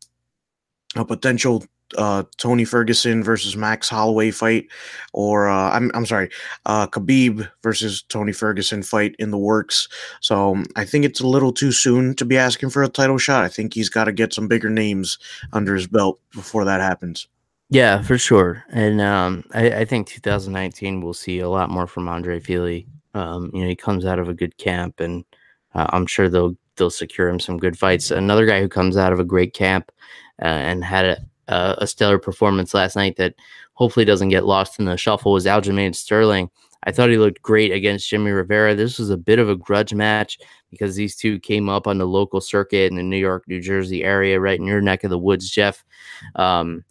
[0.94, 1.64] a potential
[1.96, 4.68] uh, Tony Ferguson versus Max Holloway fight,
[5.12, 6.31] or uh, I'm I'm sorry,
[6.66, 9.88] uh, Khabib versus Tony Ferguson fight in the works.
[10.20, 13.18] So um, I think it's a little too soon to be asking for a title
[13.18, 13.44] shot.
[13.44, 15.18] I think he's got to get some bigger names
[15.53, 17.29] under his belt before that happens.
[17.70, 18.64] Yeah, for sure.
[18.70, 22.88] And um, I, I, think 2019 we'll see a lot more from Andre Fili.
[23.14, 25.24] Um, you know, he comes out of a good camp, and
[25.74, 28.11] uh, I'm sure they'll they'll secure him some good fights.
[28.11, 29.92] Another guy who comes out of a great camp
[30.42, 31.18] uh, and had a,
[31.51, 33.35] uh, a stellar performance last night that
[33.75, 36.51] hopefully doesn't get lost in the shuffle was Aljamain Sterling.
[36.85, 38.75] I thought he looked great against Jimmy Rivera.
[38.75, 40.39] This was a bit of a grudge match
[40.71, 44.03] because these two came up on the local circuit in the New York, New Jersey
[44.03, 45.85] area, right in your neck of the woods, Jeff.
[46.37, 46.85] Um,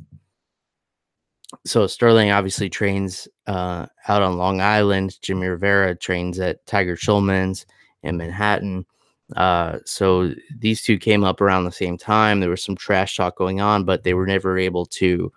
[1.66, 5.18] so Sterling obviously trains uh, out on Long Island.
[5.22, 7.66] Jimmy Rivera trains at Tiger Schulmann's
[8.04, 8.86] in Manhattan.
[9.36, 12.40] Uh, so these two came up around the same time.
[12.40, 15.32] There was some trash talk going on, but they were never able to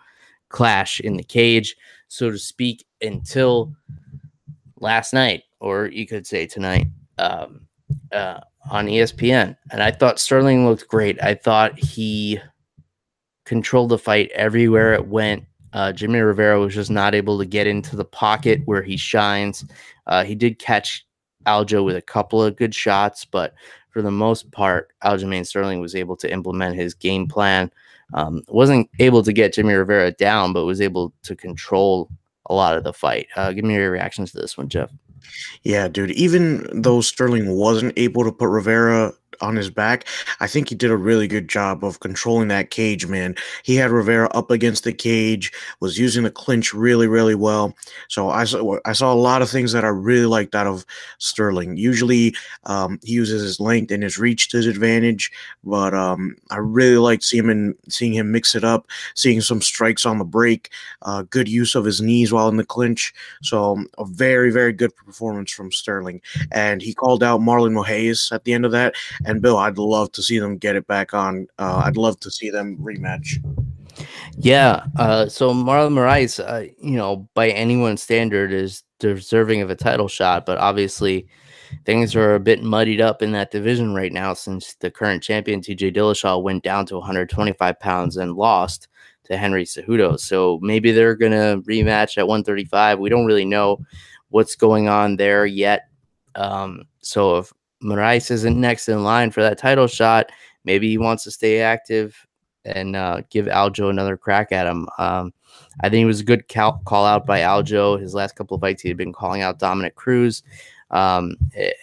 [0.49, 1.77] clash in the cage,
[2.09, 3.75] so to speak, until
[4.81, 6.87] last night, or you could say tonight,
[7.19, 7.67] um,
[8.13, 9.57] uh, on ESPN.
[9.71, 11.23] And I thought Sterling looked great.
[11.23, 12.39] I thought he
[13.45, 15.45] controlled the fight everywhere it went.
[15.73, 19.65] Uh, Jimmy Rivera was just not able to get into the pocket where he shines.
[20.07, 21.07] Uh, he did catch
[21.47, 23.55] Aljo with a couple of good shots, but
[23.93, 27.71] for the most part, Aljamain Sterling was able to implement his game plan.
[28.15, 32.11] Um, wasn't able to get Jimmy Rivera down, but was able to control
[32.47, 33.29] a lot of the fight.
[33.37, 34.91] Uh, give me your reactions to this one, Jeff.
[35.63, 36.11] Yeah, dude.
[36.13, 40.07] Even though Sterling wasn't able to put Rivera on his back.
[40.41, 43.35] I think he did a really good job of controlling that cage, man.
[43.65, 47.75] He had Rivera up against the cage, was using the clinch really, really well.
[48.09, 50.87] So I saw I saw a lot of things that I really liked out of
[51.19, 51.77] Sterling.
[51.77, 55.31] Usually, um, he uses his length and his reach to his advantage,
[55.65, 60.07] but um, I really liked seeing him seeing him mix it up, seeing some strikes
[60.07, 60.71] on the break,
[61.03, 63.13] uh, good use of his knees while in the clinch.
[63.43, 66.21] So um, a very, very good performance from Sterling.
[66.51, 68.95] And he called out Marlon Moraes at the end of that.
[69.25, 71.47] And Bill, I'd love to see them get it back on.
[71.59, 73.39] Uh, I'd love to see them rematch.
[74.37, 74.85] Yeah.
[74.97, 80.09] Uh, so Marlon Moraes, uh, you know, by anyone's standard, is deserving of a title
[80.09, 81.27] shot, but obviously
[81.85, 85.61] things are a bit muddied up in that division right now since the current champion
[85.61, 88.89] TJ Dillashaw went down to 125 pounds and lost
[89.25, 90.19] to Henry Cejudo.
[90.19, 92.99] So maybe they're gonna rematch at 135.
[92.99, 93.79] We don't really know
[94.29, 95.89] what's going on there yet.
[96.35, 100.31] Um, so if Moraes isn't next in line for that title shot.
[100.65, 102.27] Maybe he wants to stay active
[102.65, 104.89] and uh, give Aljo another crack at him.
[104.99, 105.33] Um,
[105.81, 108.01] I think it was a good call, out by Aljo.
[108.01, 110.43] His last couple of fights, he had been calling out Dominick Cruz.
[110.91, 111.37] Um,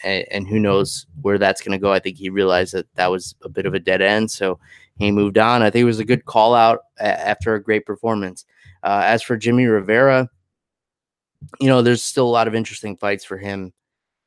[0.03, 1.91] and, and, who knows where that's going to go.
[1.91, 4.29] I think he realized that that was a bit of a dead end.
[4.29, 4.59] So
[4.99, 5.63] he moved on.
[5.63, 8.45] I think it was a good call out after a great performance.
[8.83, 10.29] Uh, as for Jimmy Rivera,
[11.59, 13.73] you know, there's still a lot of interesting fights for him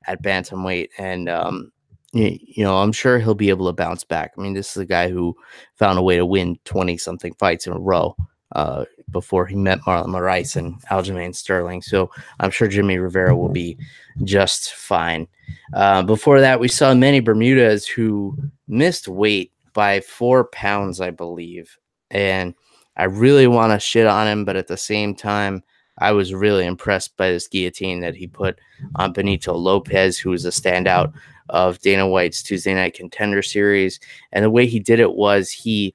[0.06, 1.72] at bantamweight, and um,
[2.12, 4.32] you, know I'm sure he'll be able to bounce back.
[4.36, 5.36] I mean, this is a guy who
[5.74, 8.16] found a way to win twenty something fights in a row
[8.54, 11.82] uh, before he met Marlon Moraes and Aljamain Sterling.
[11.82, 12.10] So
[12.40, 13.78] I'm sure Jimmy Rivera will be
[14.24, 15.26] just fine.
[15.74, 18.36] Uh, before that, we saw Manny Bermudez who
[18.68, 21.78] missed weight by four pounds, I believe,
[22.10, 22.54] and
[22.96, 25.62] I really want to shit on him, but at the same time,
[25.98, 28.58] I was really impressed by this guillotine that he put
[28.96, 31.12] on Benito Lopez, who was a standout
[31.50, 34.00] of Dana White's Tuesday Night Contender Series.
[34.32, 35.94] And the way he did it was he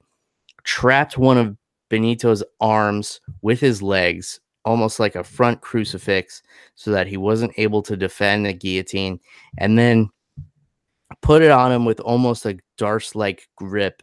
[0.64, 1.56] trapped one of
[1.88, 6.42] Benito's arms with his legs, almost like a front crucifix,
[6.74, 9.18] so that he wasn't able to defend the guillotine,
[9.56, 10.08] and then
[11.22, 14.02] put it on him with almost a D'Arce like grip,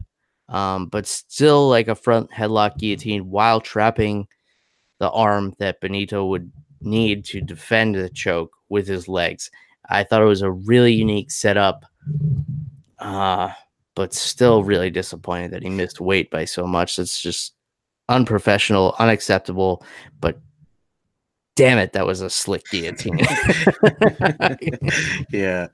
[0.49, 4.27] um, but still like a front headlock guillotine while trapping
[4.99, 9.51] the arm that Benito would need to defend the choke with his legs.
[9.89, 11.85] I thought it was a really unique setup,
[12.99, 13.51] uh,
[13.95, 16.97] but still really disappointed that he missed weight by so much.
[16.97, 17.53] It's just
[18.09, 19.85] unprofessional, unacceptable,
[20.19, 20.39] but
[21.55, 23.19] damn it, that was a slick guillotine.
[25.31, 25.67] yeah.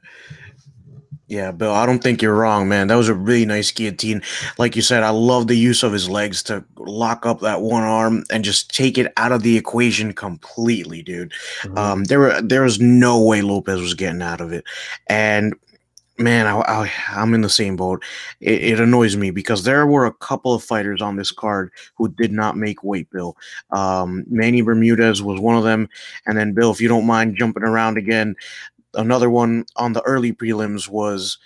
[1.31, 2.87] Yeah, Bill, I don't think you're wrong, man.
[2.87, 4.21] That was a really nice guillotine.
[4.57, 7.83] Like you said, I love the use of his legs to lock up that one
[7.83, 11.31] arm and just take it out of the equation completely, dude.
[11.61, 11.77] Mm-hmm.
[11.77, 14.65] Um, there were there was no way Lopez was getting out of it,
[15.07, 15.55] and
[16.21, 18.03] man, I, I, I'm in the same boat.
[18.39, 22.09] It, it, annoys me because there were a couple of fighters on this card who
[22.09, 23.35] did not make weight, Bill.
[23.71, 25.89] Um, Manny Bermudez was one of them.
[26.25, 28.35] And then, Bill, if you don't mind jumping around again,
[28.93, 31.37] another one on the early prelims was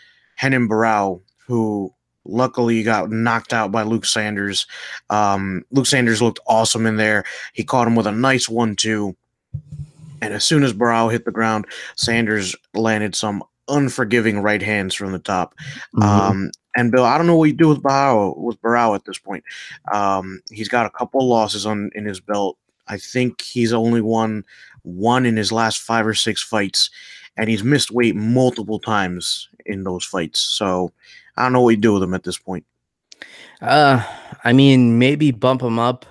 [0.42, 1.94] Renan Barão, who
[2.26, 4.66] luckily got knocked out by Luke Sanders.
[5.10, 7.24] Um, Luke Sanders looked awesome in there.
[7.54, 9.16] He caught him with a nice one, two.
[10.22, 15.12] And as soon as Barão hit the ground, Sanders landed some unforgiving right hands from
[15.12, 15.56] the top.
[15.96, 16.04] Mm-hmm.
[16.04, 19.18] Um, and Bill, I don't know what you do with Barão with Barão at this
[19.18, 19.44] point.
[19.94, 22.58] Um, he's got a couple losses on in his belt.
[22.88, 24.44] I think he's only won
[24.84, 26.90] one in his last five or six fights,
[27.38, 30.40] and he's missed weight multiple times in those fights.
[30.40, 30.92] So
[31.38, 32.66] I don't know what you do with him at this point.
[33.62, 34.04] Uh,
[34.44, 36.06] I mean, maybe bump him up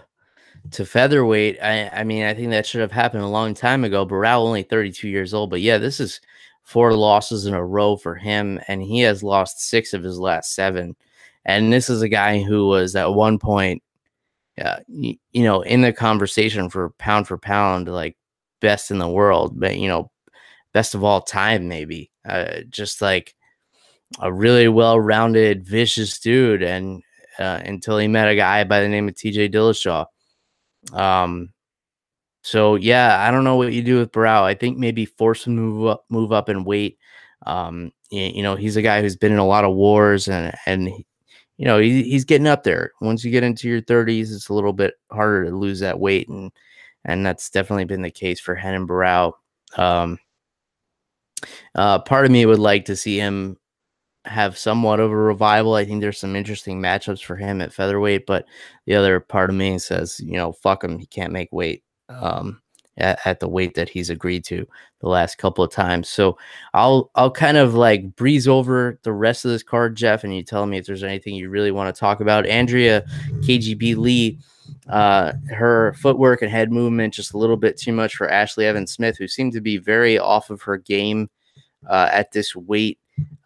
[0.72, 1.58] to featherweight.
[1.62, 4.06] I, I mean, I think that should have happened a long time ago.
[4.06, 6.20] Barão only 32 years old, but yeah, this is
[6.62, 10.54] four losses in a row for him, and he has lost six of his last
[10.54, 10.96] seven.
[11.44, 13.82] And this is a guy who was at one point,
[14.58, 18.16] uh, you, you know, in the conversation for pound for pound, like
[18.60, 20.10] best in the world, but you know,
[20.74, 22.10] best of all time, maybe.
[22.28, 23.34] Uh, just like
[24.20, 27.02] a really well-rounded, vicious dude, and
[27.38, 29.48] uh, until he met a guy by the name of T.J.
[29.48, 30.04] Dillashaw.
[30.92, 31.54] Um,
[32.42, 34.42] so yeah, I don't know what you do with Barão.
[34.42, 36.98] I think maybe force him move up, move up and weight.
[37.46, 40.54] Um, you, you, know, he's a guy who's been in a lot of wars and
[40.66, 40.88] and
[41.56, 42.92] you know he, he's getting up there.
[43.00, 46.28] Once you get into your 30s, it's a little bit harder to lose that weight,
[46.28, 46.52] and
[47.06, 49.32] and that's definitely been the case for Renan Barão.
[49.76, 50.18] Um,
[51.74, 53.56] uh, part of me would like to see him
[54.24, 55.74] have somewhat of a revival.
[55.74, 58.46] I think there's some interesting matchups for him at featherweight, but
[58.86, 62.60] the other part of me says, you know, fuck him, he can't make weight um,
[62.96, 64.66] at, at, the weight that he's agreed to
[65.00, 66.08] the last couple of times.
[66.08, 66.38] So
[66.72, 70.42] I'll I'll kind of like breeze over the rest of this card, Jeff, and you
[70.42, 72.46] tell me if there's anything you really want to talk about.
[72.46, 73.04] Andrea
[73.40, 74.38] KGB Lee,
[74.88, 79.16] uh, her footwork and head movement just a little bit too much for Ashlee Evans-Smith,
[79.16, 81.30] who seemed to be very off of her game
[81.88, 82.98] uh, at this weight.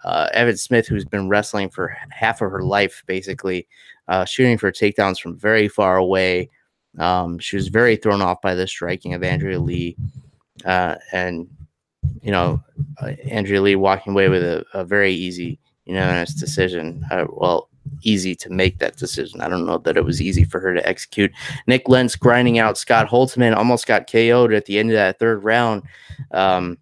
[0.04, 3.68] Uh, Evan Smith, who's been wrestling for half of her life, basically
[4.08, 6.48] uh, shooting for takedowns from very far away.
[6.98, 9.96] Um, she was very thrown off by the striking of Andrea Lee,
[10.64, 11.48] uh, and
[12.22, 12.62] you know,
[13.02, 17.04] uh, Andrea Lee walking away with a, a very easy unanimous decision.
[17.10, 17.68] Uh, well,
[18.02, 19.40] easy to make that decision.
[19.40, 21.32] I don't know that it was easy for her to execute.
[21.66, 25.44] Nick Lentz grinding out Scott Holtzman almost got KO'd at the end of that third
[25.44, 25.82] round.
[26.32, 26.78] Um,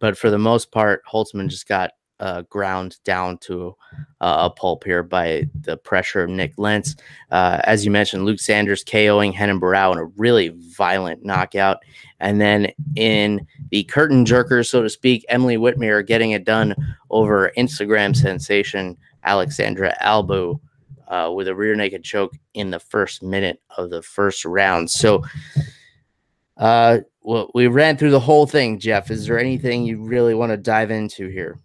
[0.00, 3.76] but for the most part, Holtzman just got uh, ground down to
[4.20, 6.96] uh, a pulp here by the pressure of Nick Lentz.
[7.30, 11.78] Uh, as you mentioned, Luke Sanders KOing Renan Barão in a really violent knockout.
[12.20, 16.74] And then in the curtain jerker, so to speak, Emily Whitmire getting it done
[17.10, 20.58] over Instagram sensation Alexandra Albu
[21.08, 24.90] uh, with a rear naked choke in the first minute of the first round.
[24.90, 25.22] So,
[26.56, 29.10] uh, well, we ran through the whole thing, Jeff.
[29.10, 31.58] Is there anything you really want to dive into here?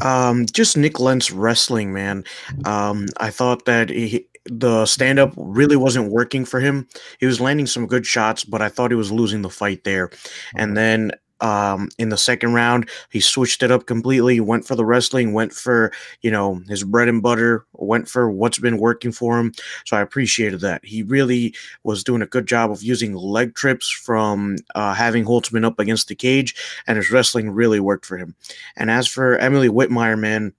[0.00, 2.24] Um, just Nick Lentz wrestling, man.
[2.64, 6.86] Um, I thought that he, the stand up really wasn't working for him.
[7.18, 10.10] He was landing some good shots, but I thought he was losing the fight there.
[10.54, 12.88] And then um, in the second round.
[13.10, 17.08] He switched it up completely, went for the wrestling, went for, you know, his bread
[17.08, 19.52] and butter, went for what's been working for him.
[19.84, 20.84] So I appreciated that.
[20.84, 25.64] He really was doing a good job of using leg trips from uh, having Holtzman
[25.64, 26.54] up against the cage,
[26.86, 28.34] and his wrestling really worked for him.
[28.76, 30.52] And as for Emily Whitmire, man,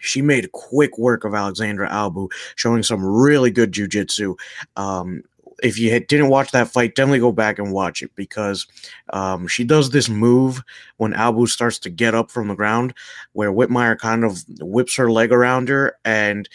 [0.00, 4.38] she made quick work of Alexandra Albu, showing some really good jujitsu.
[4.76, 5.22] Um,
[5.62, 8.66] if you didn't watch that fight, definitely go back and watch it because
[9.12, 10.62] um, she does this move
[10.96, 12.94] when Albu starts to get up from the ground,
[13.32, 16.48] where Whitmire kind of whips her leg around her and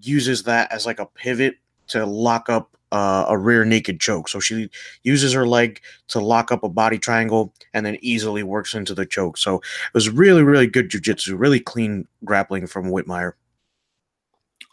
[0.00, 1.56] uses that as like a pivot
[1.88, 4.28] to lock up uh, a rear naked choke.
[4.28, 4.70] So she
[5.02, 9.04] uses her leg to lock up a body triangle and then easily works into the
[9.04, 9.36] choke.
[9.36, 13.32] So it was really, really good jujitsu, really clean grappling from Whitmire.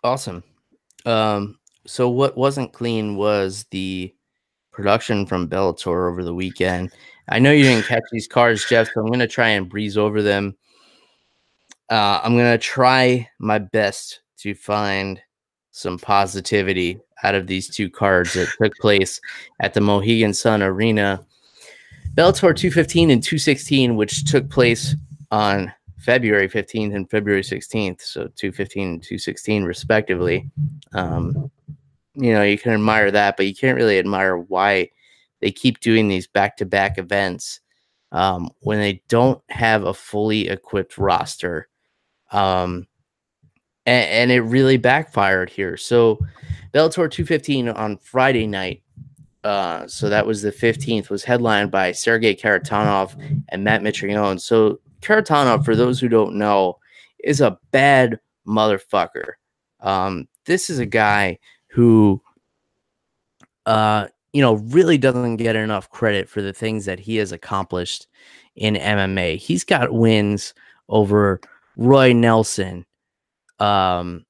[0.04, 0.44] Awesome.
[1.06, 4.14] Um, so what wasn't clean was the
[4.72, 6.92] production from Bellator over the weekend.
[7.30, 9.98] I know you didn't catch these cards, Jeff, so I'm going to try and breeze
[9.98, 10.56] over them.
[11.90, 15.22] Uh, I'm going to try my best to find
[15.72, 19.20] some positivity out of these two cards that took place
[19.60, 21.26] at the Mohegan Sun Arena.
[22.16, 24.96] Bellator 215 and 216, which took place
[25.32, 30.50] on February 15th and February 16th, so 215 and 216 respectively.
[30.94, 31.52] Um,
[32.16, 34.90] you know, you can admire that, but you can't really admire why
[35.40, 37.60] they keep doing these back to back events
[38.12, 41.68] um, when they don't have a fully equipped roster.
[42.32, 42.88] Um,
[43.86, 45.78] and, and it really backfired here.
[45.78, 46.20] So,
[46.74, 48.82] Bellator 215 on Friday night
[49.44, 53.16] uh, so that was the 15th, was headlined by Sergey Kharitonov
[53.50, 54.40] and Matt Mitrione.
[54.40, 56.78] So Kharitonov, for those who don't know,
[57.24, 59.34] is a bad motherfucker.
[59.80, 62.22] Um, this is a guy who,
[63.66, 68.08] uh, you know, really doesn't get enough credit for the things that he has accomplished
[68.56, 69.38] in MMA.
[69.38, 70.54] He's got wins
[70.90, 71.42] over
[71.78, 72.86] Roy Nelson.
[73.60, 74.26] Um,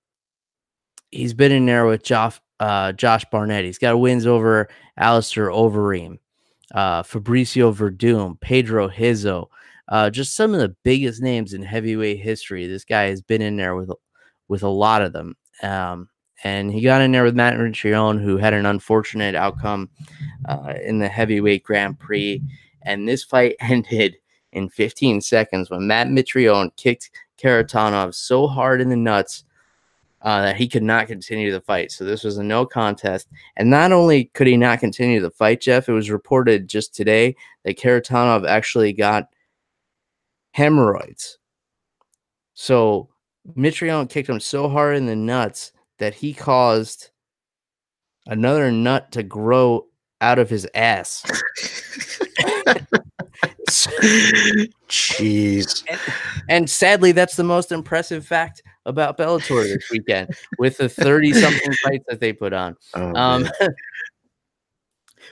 [1.11, 3.65] he's been in there with Josh, uh, Josh Barnett.
[3.65, 6.19] He's got wins over Alistair Overeem,
[6.74, 9.49] uh, Fabricio Werdum, Pedro Rizzo,
[9.91, 12.65] uh, just some of the biggest names in heavyweight history.
[12.65, 13.91] This guy has been in there with
[14.47, 15.35] with a lot of them.
[15.61, 16.09] Um,
[16.43, 19.89] and he got in there with Matt Mitrione, who had an unfortunate outcome
[20.49, 22.41] uh, in the heavyweight Grand Prix.
[22.81, 24.15] And this fight ended
[24.53, 29.43] in 15 seconds when Matt Mitrione kicked Kharitonov so hard in the nuts
[30.21, 31.91] uh, that he could not continue the fight.
[31.91, 33.27] So this was a no contest.
[33.57, 37.35] And not only could he not continue the fight, Jeff, it was reported just today
[37.63, 39.27] that Kharitonov actually got
[40.52, 41.38] hemorrhoids.
[42.54, 43.10] So
[43.56, 47.10] Mitrione kicked him so hard in the nuts that he caused
[48.28, 49.88] another nut to grow
[50.20, 51.24] out of his ass.
[54.88, 55.84] Jeez.
[55.88, 55.99] And,
[56.49, 61.74] and, sadly, that's the most impressive fact about Bellator this weekend with the 30 something
[61.84, 62.76] fights that they put on.
[62.93, 63.47] Oh, um,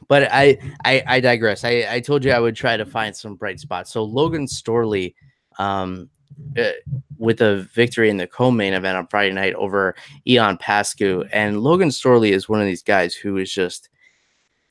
[0.07, 1.63] but I, I, I digress.
[1.63, 3.91] I, I told you I would try to find some bright spots.
[3.91, 5.15] So Logan Storley,
[5.57, 6.09] um,
[6.57, 6.71] uh,
[7.17, 9.95] with a victory in the co-main event on Friday night over
[10.27, 13.89] Ion Pascu, and Logan Storley is one of these guys who is just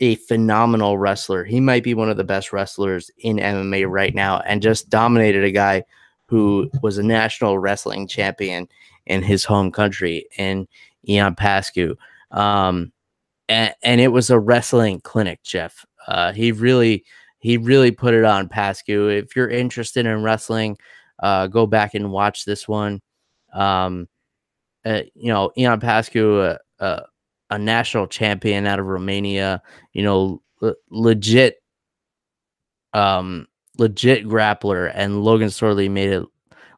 [0.01, 1.45] a phenomenal wrestler.
[1.45, 5.45] He might be one of the best wrestlers in MMA right now, and just dominated
[5.45, 5.85] a guy
[6.27, 8.69] who was a national wrestling champion
[9.07, 10.69] in his home country in
[11.09, 11.97] Ion Pascu.
[12.31, 12.93] Um,
[13.49, 15.85] and, it was a wrestling clinic, Jeff.
[16.07, 17.05] Uh, he really,
[17.39, 19.17] he really put it on Pascu.
[19.17, 20.77] If you're interested in wrestling,
[21.21, 23.01] uh, go back and watch this one.
[23.53, 24.09] Um,
[24.85, 27.01] uh, you know, Ion Pascu, uh,
[27.51, 30.43] a national champion out of Romania, you know,
[30.91, 31.57] legit,
[32.93, 33.47] um,
[33.79, 36.25] legit grappler, and Logan Storley made it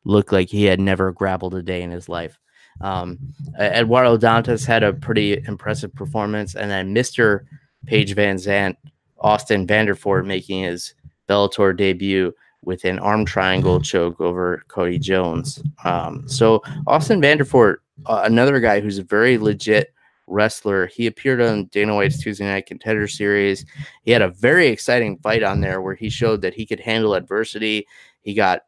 [0.05, 2.39] look like he had never grappled a day in his life.
[2.81, 3.19] Um,
[3.59, 7.45] Eduardo Dantas had a pretty impressive performance, and then Mr.
[7.87, 8.77] Paige VanZant,
[9.19, 10.95] Austin Vanderford, making his
[11.29, 15.63] Bellator debut with an arm triangle choke over Cody Jones.
[15.85, 17.77] Um, so Austin Vanderford,
[18.07, 19.95] uh, another guy who's a very legit
[20.27, 20.87] wrestler.
[20.87, 23.65] He appeared on Dana White's Tuesday Night Contender Series.
[24.03, 27.15] He had a very exciting fight on there where he showed that he could handle
[27.15, 27.87] adversity.
[28.23, 28.63] He got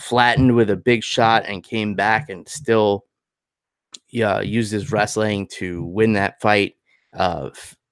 [0.00, 3.04] flattened with a big shot and came back and still
[4.16, 6.76] yeah, used his wrestling to win that fight.
[7.12, 7.50] Uh,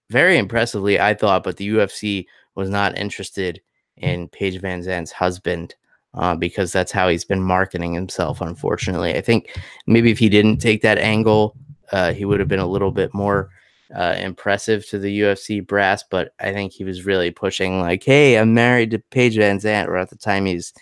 [0.09, 3.61] very impressively, I thought, but the UFC was not interested
[3.99, 5.75] in Paige VanZant's husband.
[6.15, 8.41] Uh, because that's how he's been marketing himself.
[8.41, 9.51] Unfortunately, I think
[9.89, 11.57] maybe if he didn't take that angle,
[11.91, 13.51] uh, he would have been a little bit more
[13.93, 16.05] uh, impressive to the UFC brass.
[16.09, 19.97] But I think he was really pushing like, "Hey, I'm married to Paige VanZant," or
[19.97, 20.73] at the time he's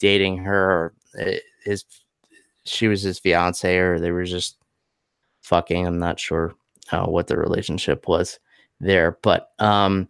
[0.00, 1.84] dating her, or uh, his
[2.64, 4.56] she was his fiance, or they were just
[5.50, 5.84] fucking.
[5.84, 6.54] I'm not sure
[6.92, 8.38] uh, what the relationship was
[8.78, 10.08] there, but um,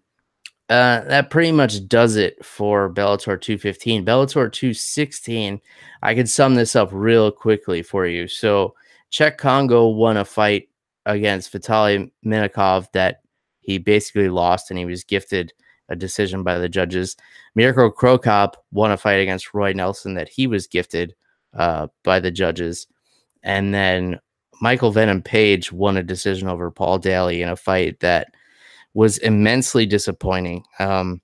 [0.69, 4.05] uh, that pretty much does it for Bellator 215.
[4.05, 5.61] Bellator 216,
[6.03, 8.29] I could sum this up real quickly for you.
[8.29, 8.75] So
[9.11, 10.69] Cheick Kongo won a fight
[11.07, 13.23] against Vitaly Minakov that
[13.63, 15.55] he basically lost and he was gifted
[15.89, 17.17] a decision by the judges.
[17.55, 21.15] Mirko Cro Cop won a fight against Roy Nelson that he was gifted
[21.55, 22.87] uh, by the judges.
[23.43, 24.21] And then
[24.61, 28.35] Michael Venom Page won a decision over Paul Daly in a fight that
[28.95, 30.65] was immensely disappointing.
[30.79, 31.21] Um,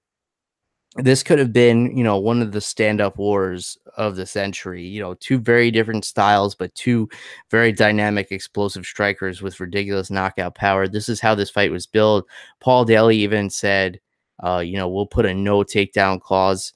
[0.97, 4.83] this could have been, you know, one of the stand-up wars of the century.
[4.83, 7.09] You know, two very different styles, but two
[7.51, 10.89] very dynamic, explosive strikers with ridiculous knockout power.
[10.89, 12.27] This is how this fight was built.
[12.61, 14.01] Paul Daly even said,
[14.43, 16.73] uh, you know, we'll put a no takedown clause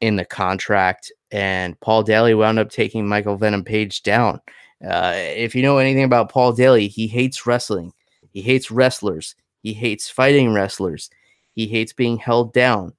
[0.00, 1.12] in the contract.
[1.30, 4.40] And Paul Daly wound up taking Michael Venom Page down.
[4.84, 7.92] Uh, if you know anything about Paul Daly, he hates wrestling.
[8.30, 9.34] He hates wrestlers.
[9.62, 11.10] He hates fighting wrestlers.
[11.54, 12.92] He hates being held down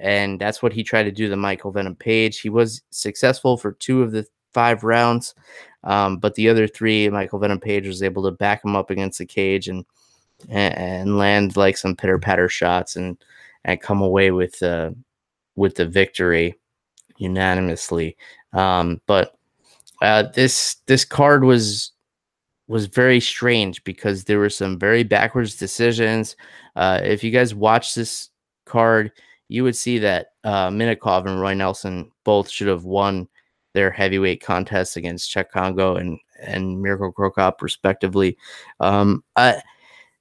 [0.00, 2.40] and that's what he tried to do to Michael Venom Page.
[2.40, 5.34] He was successful for two of the five rounds,
[5.84, 9.18] um, but the other three, Michael Venom Page was able to back him up against
[9.18, 9.84] the cage and
[10.48, 13.18] and, land like some pitter patter shots and
[13.64, 14.90] and come away with uh,
[15.54, 16.54] with the victory
[17.18, 18.16] unanimously.
[18.54, 19.36] Um, but
[20.00, 21.92] uh, this this card was
[22.68, 26.36] was very strange because there were some very backwards decisions.
[26.76, 28.30] Uh, if you guys watch this
[28.64, 29.10] card,
[29.48, 33.28] you would see that uh, Minakov and Roy Nelson both should have won
[33.74, 38.38] their heavyweight contests against Cheick Kongo and and Mirko Cro Cop, respectively.
[38.78, 39.60] Um, I,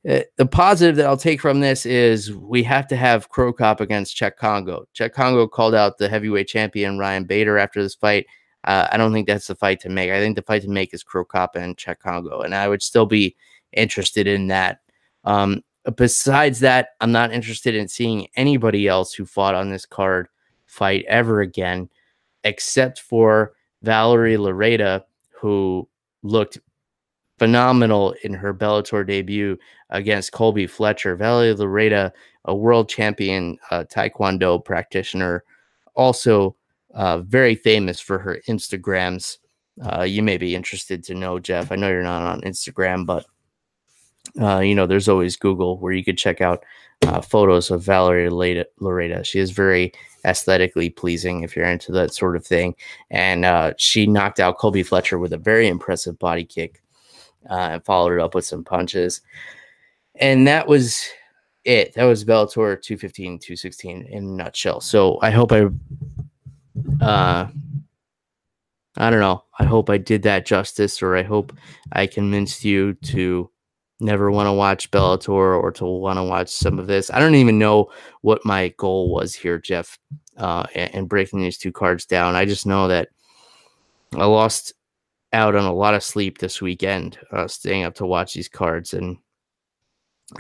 [0.10, 3.82] uh, the positive that I'll take from this is we have to have Cro Cop
[3.82, 4.86] against Cheick Kongo.
[4.96, 8.26] Cheick Kongo called out the heavyweight champion Ryan Bader after this fight.
[8.66, 10.12] Uh, I don't think that's the fight to make.
[10.12, 12.84] I think the fight to make is Cro Cop and Cheick Kongo, and I would
[12.84, 13.36] still be
[13.72, 14.82] interested in that.
[15.24, 15.64] Um,
[15.96, 20.28] besides that, I'm not interested in seeing anybody else who fought on this card
[20.66, 21.90] fight ever again,
[22.44, 25.88] except for Valerie Loureda, who
[26.22, 26.60] looked
[27.38, 29.58] phenomenal in her Bellator debut
[29.90, 31.16] against Colby Fletcher.
[31.16, 32.12] Valerie Loureda,
[32.46, 35.44] a world champion uh, Taekwondo practitioner,
[35.96, 36.56] also
[36.94, 39.38] uh, very famous for her Instagrams.
[39.82, 41.72] Uh, you may be interested to know, Jeff.
[41.72, 43.26] I know you're not on Instagram, but
[44.40, 46.64] uh, you know, there's always Google where you could check out
[47.04, 49.26] uh, photos of Valerie Loureda.
[49.26, 49.94] She is very
[50.26, 52.76] aesthetically pleasing if you're into that sort of thing.
[53.10, 56.82] And uh, she knocked out Colby Fletcher with a very impressive body kick
[57.50, 59.22] uh, and followed it up with some punches.
[60.16, 61.08] And that was
[61.64, 61.94] it.
[61.94, 64.82] That was Bellator 215, 216 in a nutshell.
[64.82, 65.68] So I hope I,
[67.02, 67.48] uh,
[68.98, 69.44] I don't know.
[69.58, 71.56] I hope I did that justice, or I hope
[71.94, 73.50] I convinced you to
[74.00, 77.10] never want to watch Bellator or to want to watch some of this.
[77.12, 79.98] I don't even know what my goal was here, Jeff,
[80.38, 82.36] uh, and, breaking these two cards down.
[82.36, 83.10] I just know that
[84.16, 84.74] I lost
[85.34, 88.94] out on a lot of sleep this weekend, uh, staying up to watch these cards,
[88.94, 89.18] and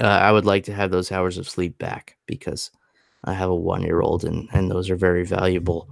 [0.01, 2.71] uh, I would like to have those hours of sleep back because
[3.25, 5.89] I have a one-year-old, and and those are very valuable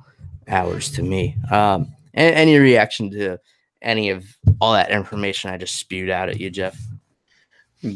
[0.47, 1.37] hours to me.
[1.51, 3.39] Um, any reaction to
[3.81, 4.25] any of
[4.59, 6.79] all that information I just spewed out at you, Jeff?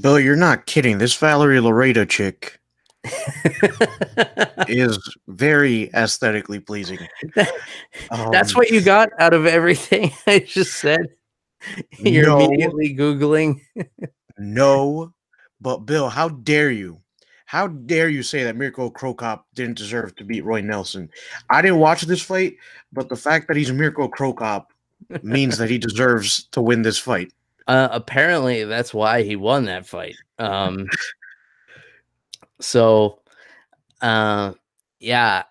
[0.01, 0.99] Bill, you're not kidding.
[0.99, 2.59] This Valerie Loureda chick
[4.67, 6.99] is very aesthetically pleasing.
[7.35, 11.07] That's um, what you got out of everything I just said.
[11.99, 13.61] You're no, immediately Googling.
[14.37, 15.13] no,
[15.59, 17.01] but Bill, how dare you?
[17.51, 21.09] How dare you say that Mirko Cro Cop didn't deserve to beat Roy Nelson?
[21.49, 22.55] I didn't watch this fight,
[22.93, 24.71] but the fact that he's Mirko Cro Cop
[25.21, 27.33] means that he deserves to win this fight.
[27.67, 30.15] Uh, apparently, that's why he won that fight.
[30.39, 30.87] Um,
[32.61, 33.19] so,
[34.01, 34.53] uh,
[35.01, 35.43] yeah,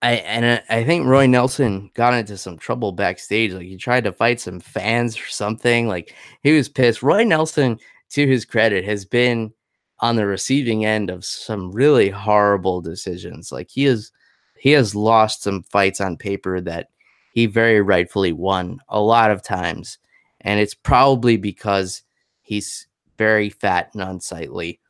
[0.00, 3.52] I and I think Roy Nelson got into some trouble backstage.
[3.52, 5.88] Like he tried to fight some fans or something.
[5.88, 7.02] Like he was pissed.
[7.02, 7.80] Roy Nelson,
[8.10, 9.52] to his credit, has been
[10.00, 13.50] on the receiving end of some really horrible decisions.
[13.50, 14.12] Like he is,
[14.58, 16.88] he has lost some fights on paper that
[17.32, 19.98] he very rightfully won a lot of times
[20.42, 22.02] and it's probably because
[22.42, 22.86] he's
[23.16, 24.80] very fat and unsightly.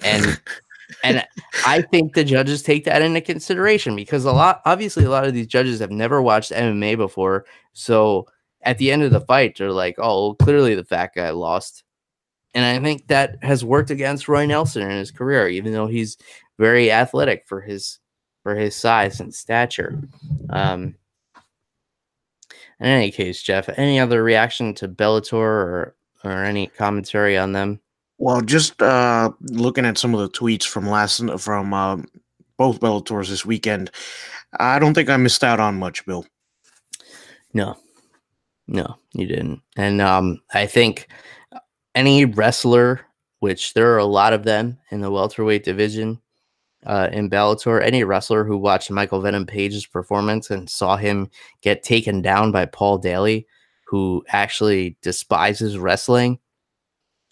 [0.00, 0.40] And
[1.02, 1.26] and
[1.66, 5.34] I think the judges take that into consideration because a lot obviously a lot of
[5.34, 7.44] these judges have never watched MMA before.
[7.72, 8.26] So
[8.62, 11.84] at the end of the fight, they're like, oh, clearly the fat guy lost.
[12.58, 16.18] And I think that has worked against Roy Nelson in his career, even though he's
[16.58, 18.00] very athletic for his
[18.42, 19.96] for his size and stature.
[20.50, 20.96] Um,
[22.80, 25.94] in any case, Jeff, any other reaction to Bellator or
[26.24, 27.80] or any commentary on them?
[28.18, 31.98] Well, just uh, looking at some of the tweets from last from uh,
[32.56, 33.92] both Bellators this weekend,
[34.58, 36.26] I don't think I missed out on much, Bill.
[37.54, 37.76] No,
[38.66, 39.62] no, you didn't.
[39.76, 41.06] And um, I think
[41.98, 43.00] any wrestler,
[43.40, 46.20] which there are a lot of them in the welterweight division,
[46.86, 47.82] uh, in Bellator.
[47.82, 51.28] Any wrestler who watched Michael Venom Page's performance and saw him
[51.60, 53.48] get taken down by Paul Daly,
[53.84, 56.38] who actually despises wrestling.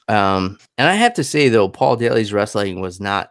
[0.08, 3.30] Um, and I have to say though, Paul Daly's wrestling was not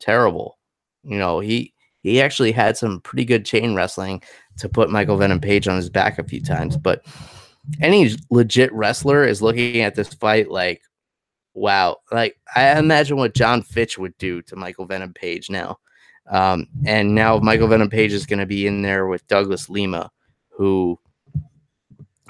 [0.00, 0.58] terrible.
[1.04, 4.20] You know, he he actually had some pretty good chain wrestling
[4.58, 6.76] to put Michael Venom Page on his back a few times.
[6.76, 7.06] But
[7.80, 10.82] any legit wrestler is looking at this fight like,
[11.54, 15.78] wow, like I imagine what John Fitch would do to Michael Venom Page now.
[16.30, 20.10] Um, and now Michael Venom Page is going to be in there with Douglas Lima,
[20.50, 20.98] who,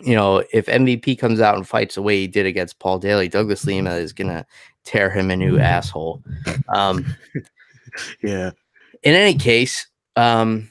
[0.03, 3.29] you know, if MVP comes out and fights the way he did against Paul Daly,
[3.29, 4.47] Douglas Lima is going to
[4.85, 6.23] tear him a new asshole.
[6.69, 7.15] Um,
[8.23, 8.51] yeah.
[9.03, 10.71] In any case, um,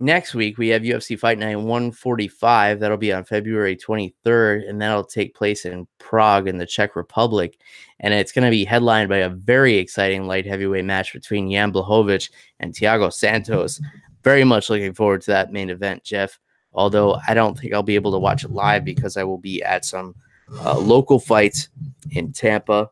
[0.00, 2.80] next week we have UFC Fight Night 145.
[2.80, 7.58] That'll be on February 23rd, and that'll take place in Prague in the Czech Republic.
[8.00, 11.72] And it's going to be headlined by a very exciting light heavyweight match between Jan
[11.72, 12.30] Blachowicz
[12.60, 13.80] and Thiago Santos.
[14.26, 16.40] very much looking forward to that main event, Jeff.
[16.72, 19.62] Although I don't think I'll be able to watch it live because I will be
[19.62, 20.16] at some
[20.64, 21.68] uh, local fights
[22.10, 22.90] in Tampa,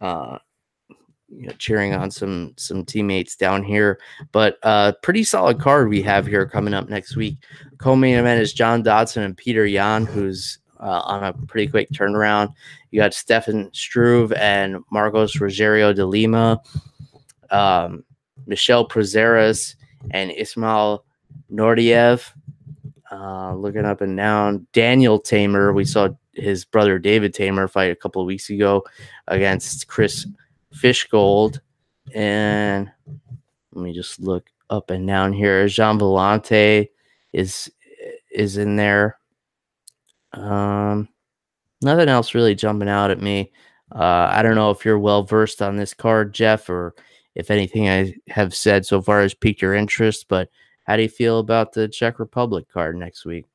[0.00, 0.38] uh,
[1.28, 4.00] you know, cheering on some some teammates down here.
[4.32, 7.36] But uh, pretty solid card we have here coming up next week.
[7.78, 12.54] Co-main event is John Dodson and Peter Yan, who's uh, on a pretty quick turnaround.
[12.90, 16.60] You got Stefan Struve and Marcos Rogerio de Lima,
[17.50, 18.04] um,
[18.46, 19.74] Michel Prazeres
[20.10, 21.04] and Ismail
[21.52, 22.32] Naurdiev.
[23.10, 25.74] Uh, looking up and down, Daniel Teymur.
[25.74, 28.84] We saw his brother David Teymur fight a couple of weeks ago
[29.26, 30.26] against Chris
[30.74, 31.60] Fishgold.
[32.14, 32.90] And
[33.72, 35.68] let me just look up and down here.
[35.68, 36.88] Gian Villante
[37.32, 37.70] is
[38.30, 39.18] is in there.
[40.32, 41.08] Um,
[41.80, 43.52] nothing else really jumping out at me.
[43.90, 46.94] Uh, I don't know if you're well versed on this card, Jeff, or
[47.34, 50.26] if anything I have said so far has piqued your interest.
[50.28, 50.50] But
[50.84, 53.46] how do you feel about the Czech Republic card next week?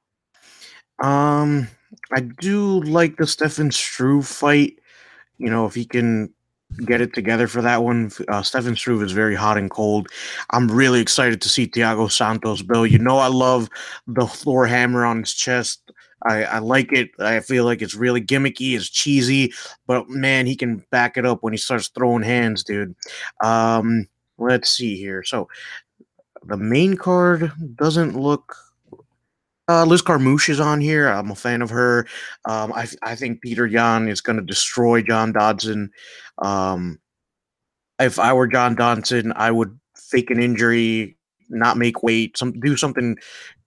[1.01, 1.67] Um,
[2.11, 4.79] I do like the Stefan Struve fight.
[5.37, 6.33] You know, if he can
[6.85, 8.11] get it together for that one.
[8.27, 10.07] Uh, Stefan Struve is very hot and cold.
[10.51, 12.85] I'm really excited to see Thiago Santos, Bill.
[12.85, 13.69] You know, I love
[14.07, 15.91] the floor hammer on his chest.
[16.25, 17.11] I, I like it.
[17.19, 19.53] I feel like it's really gimmicky, it's cheesy,
[19.87, 22.95] but man, he can back it up when he starts throwing hands, dude.
[23.43, 24.07] Um,
[24.37, 25.23] let's see here.
[25.23, 25.49] So
[26.45, 28.55] the main card doesn't look
[29.69, 31.07] uh, Liz Carmouche is on here.
[31.07, 32.05] I'm a fan of her.
[32.45, 35.91] Um, I, I think Peter Yan is going to destroy John Dodson.
[36.39, 36.99] Um,
[37.99, 41.17] if I were John Dodson, I would fake an injury,
[41.49, 43.17] not make weight, some do something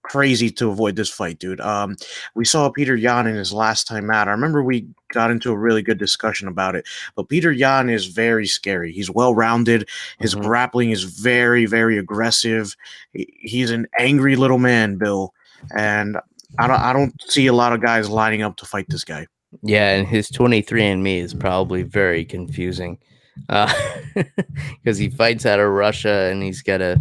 [0.03, 1.61] crazy to avoid this fight, dude.
[1.61, 1.97] Um,
[2.37, 4.29] we saw Peter Yan in his last time out.
[4.29, 6.87] I remember we got into a really good discussion about it.
[7.17, 8.93] But Peter Yan is very scary.
[8.93, 9.89] He's well rounded.
[10.21, 10.45] His mm-hmm.
[10.45, 12.77] grappling is very, very aggressive.
[13.13, 15.33] He, he's an angry little man, Bill
[15.77, 16.19] and
[16.59, 19.27] I don't I don't see a lot of guys lining up to fight this guy.
[19.63, 22.99] Yeah, and his 23andMe is probably very confusing
[23.47, 23.73] because
[24.17, 27.01] uh, he fights out of Russia and he's got a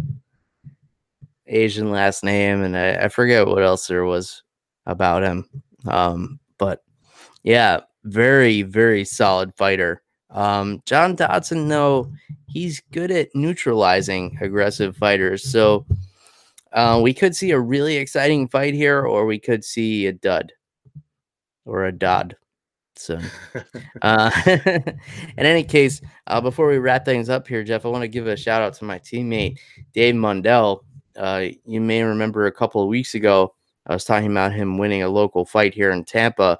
[1.46, 4.42] Asian last name, and I, I forget what else there was
[4.86, 5.48] about him.
[5.86, 6.82] Um, but
[7.42, 10.02] yeah, very very solid fighter.
[10.30, 12.12] Um, John Dodson, though,
[12.48, 15.86] he's good at neutralizing aggressive fighters, so
[16.72, 20.52] uh, we could see a really exciting fight here, or we could see a dud
[21.64, 22.36] or a dod.
[22.96, 23.18] So,
[24.02, 24.98] uh, in
[25.36, 28.36] any case, uh, before we wrap things up here, Jeff, I want to give a
[28.36, 29.58] shout out to my teammate
[29.92, 30.80] Dave Mundell.
[31.16, 33.54] Uh, you may remember a couple of weeks ago,
[33.86, 36.58] I was talking about him winning a local fight here in Tampa,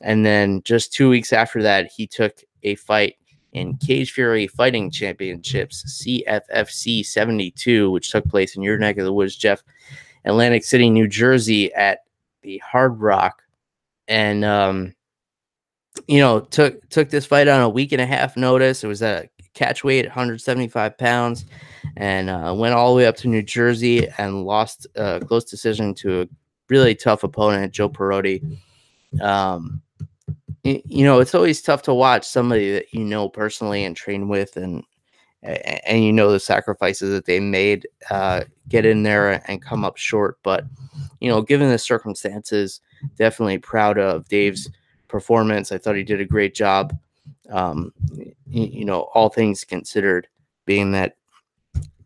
[0.00, 2.32] and then just two weeks after that, he took
[2.62, 3.16] a fight
[3.52, 9.12] in Cage Fury Fighting Championships, CFFC 72, which took place in your neck of the
[9.12, 9.62] woods, Jeff,
[10.24, 12.00] Atlantic City, New Jersey, at
[12.42, 13.42] the Hard Rock,
[14.06, 14.94] and um,
[16.06, 18.84] you know took took this fight on a week and a half notice.
[18.84, 21.46] It was a catch weight, 175 pounds,
[21.96, 25.94] and uh, went all the way up to New Jersey and lost a close decision
[25.94, 26.28] to a
[26.68, 28.58] really tough opponent, Joe Perotti.
[29.20, 29.82] Um,
[30.64, 34.56] you know it's always tough to watch somebody that you know personally and train with
[34.56, 34.82] and
[35.42, 39.96] and you know the sacrifices that they made uh, get in there and come up
[39.96, 40.64] short but
[41.20, 42.80] you know given the circumstances
[43.16, 44.68] definitely proud of dave's
[45.06, 45.72] performance.
[45.72, 46.96] I thought he did a great job
[47.50, 47.92] um,
[48.46, 50.28] you know all things considered
[50.66, 51.16] being that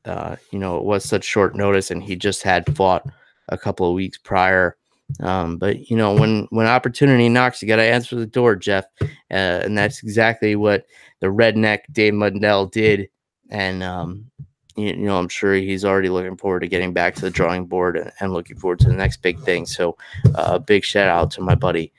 [0.05, 3.07] uh, you know it was such short notice and he just had fought
[3.48, 4.76] a couple of weeks prior
[5.20, 8.84] um, but you know, when when opportunity knocks, you got to answer the door, Jeff,
[9.00, 10.86] uh, and that's exactly what
[11.20, 13.08] the redneck Dave Mundell did.
[13.50, 14.30] And um,
[14.76, 17.66] you, you, know, I'm sure he's already looking forward to getting back to the drawing
[17.66, 19.66] board and, and looking forward to the next big thing.
[19.66, 19.96] So,
[20.26, 21.92] uh, a uh, big shout out to my buddy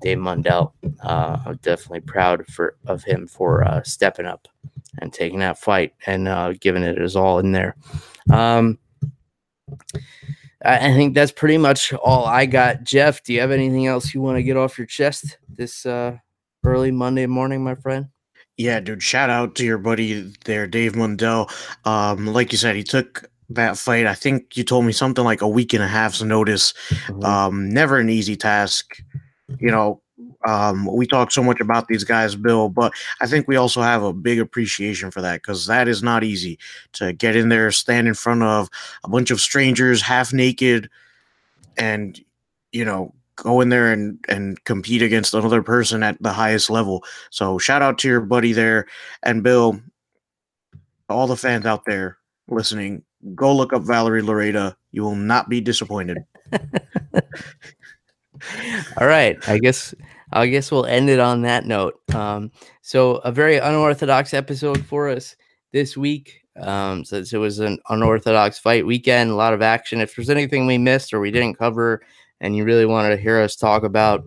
[0.00, 0.72] Dave Mundell.
[1.02, 4.48] Uh, I'm definitely proud for of him for uh, stepping up
[5.00, 7.76] and taking that fight and uh, giving it his all in there.
[8.30, 8.78] Um,
[10.64, 12.82] I think that's pretty much all I got.
[12.82, 16.16] Jeff, do you have anything else you want to get off your chest this uh,
[16.64, 18.06] early Monday morning, my friend?
[18.56, 19.02] Yeah, dude.
[19.02, 21.48] Shout out to your buddy there, Dave Mundell.
[21.86, 24.06] Um, like you said, he took that fight.
[24.06, 26.74] I think you told me something like a week and a half's notice.
[26.88, 27.24] Mm-hmm.
[27.24, 29.00] Um, never an easy task.
[29.60, 30.02] You know,
[30.46, 34.02] um, we talk so much about these guys, Bill, but I think we also have
[34.02, 36.58] a big appreciation for that because that is not easy
[36.92, 38.68] to get in there, stand in front of
[39.04, 40.88] a bunch of strangers, half naked,
[41.76, 42.20] and
[42.72, 47.02] you know, go in there and and compete against another person at the highest level.
[47.30, 48.86] So shout out to your buddy there,
[49.24, 49.80] and Bill,
[51.08, 52.18] all the fans out there
[52.48, 53.02] listening.
[53.34, 54.76] Go look up Valerie Loureda.
[54.92, 56.18] You will not be disappointed.
[58.96, 59.36] All right.
[59.48, 59.94] I guess
[60.32, 62.00] I guess we'll end it on that note.
[62.14, 62.50] Um,
[62.82, 65.36] so a very unorthodox episode for us
[65.72, 66.42] this week.
[66.60, 70.00] Um, since it was an unorthodox fight weekend, a lot of action.
[70.00, 72.02] If there's anything we missed or we didn't cover
[72.40, 74.24] and you really wanted to hear us talk about,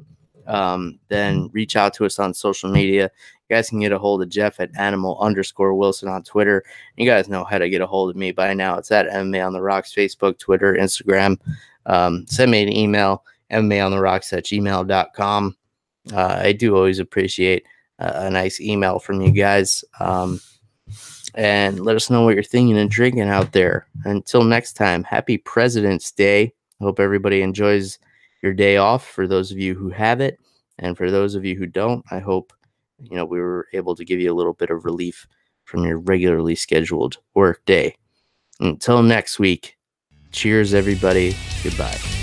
[0.48, 3.12] um, then reach out to us on social media.
[3.50, 6.64] You guys can get a hold of Jeff at animal underscore Wilson on Twitter.
[6.96, 8.78] You guys know how to get a hold of me by now.
[8.78, 11.38] It's at MMA on the Rocks, Facebook, Twitter, Instagram.
[11.86, 15.58] Um, send me an email, MMA on the Rocks at gmail.com.
[16.12, 17.66] Uh, I do always appreciate
[18.00, 19.84] uh, a nice email from you guys.
[20.00, 20.40] Um,
[21.36, 23.88] and let us know what you're thinking and drinking out there.
[24.04, 26.54] Until next time, happy President's Day.
[26.82, 28.00] Hope everybody enjoys
[28.42, 30.40] your day off for those of you who have it.
[30.80, 32.54] And for those of you who don't, I hope
[33.00, 35.28] you know we were able to give you a little bit of relief
[35.64, 37.96] from your regularly scheduled work day.
[38.60, 39.78] Until next week,
[40.32, 41.36] cheers, everybody.
[41.64, 42.21] Goodbye.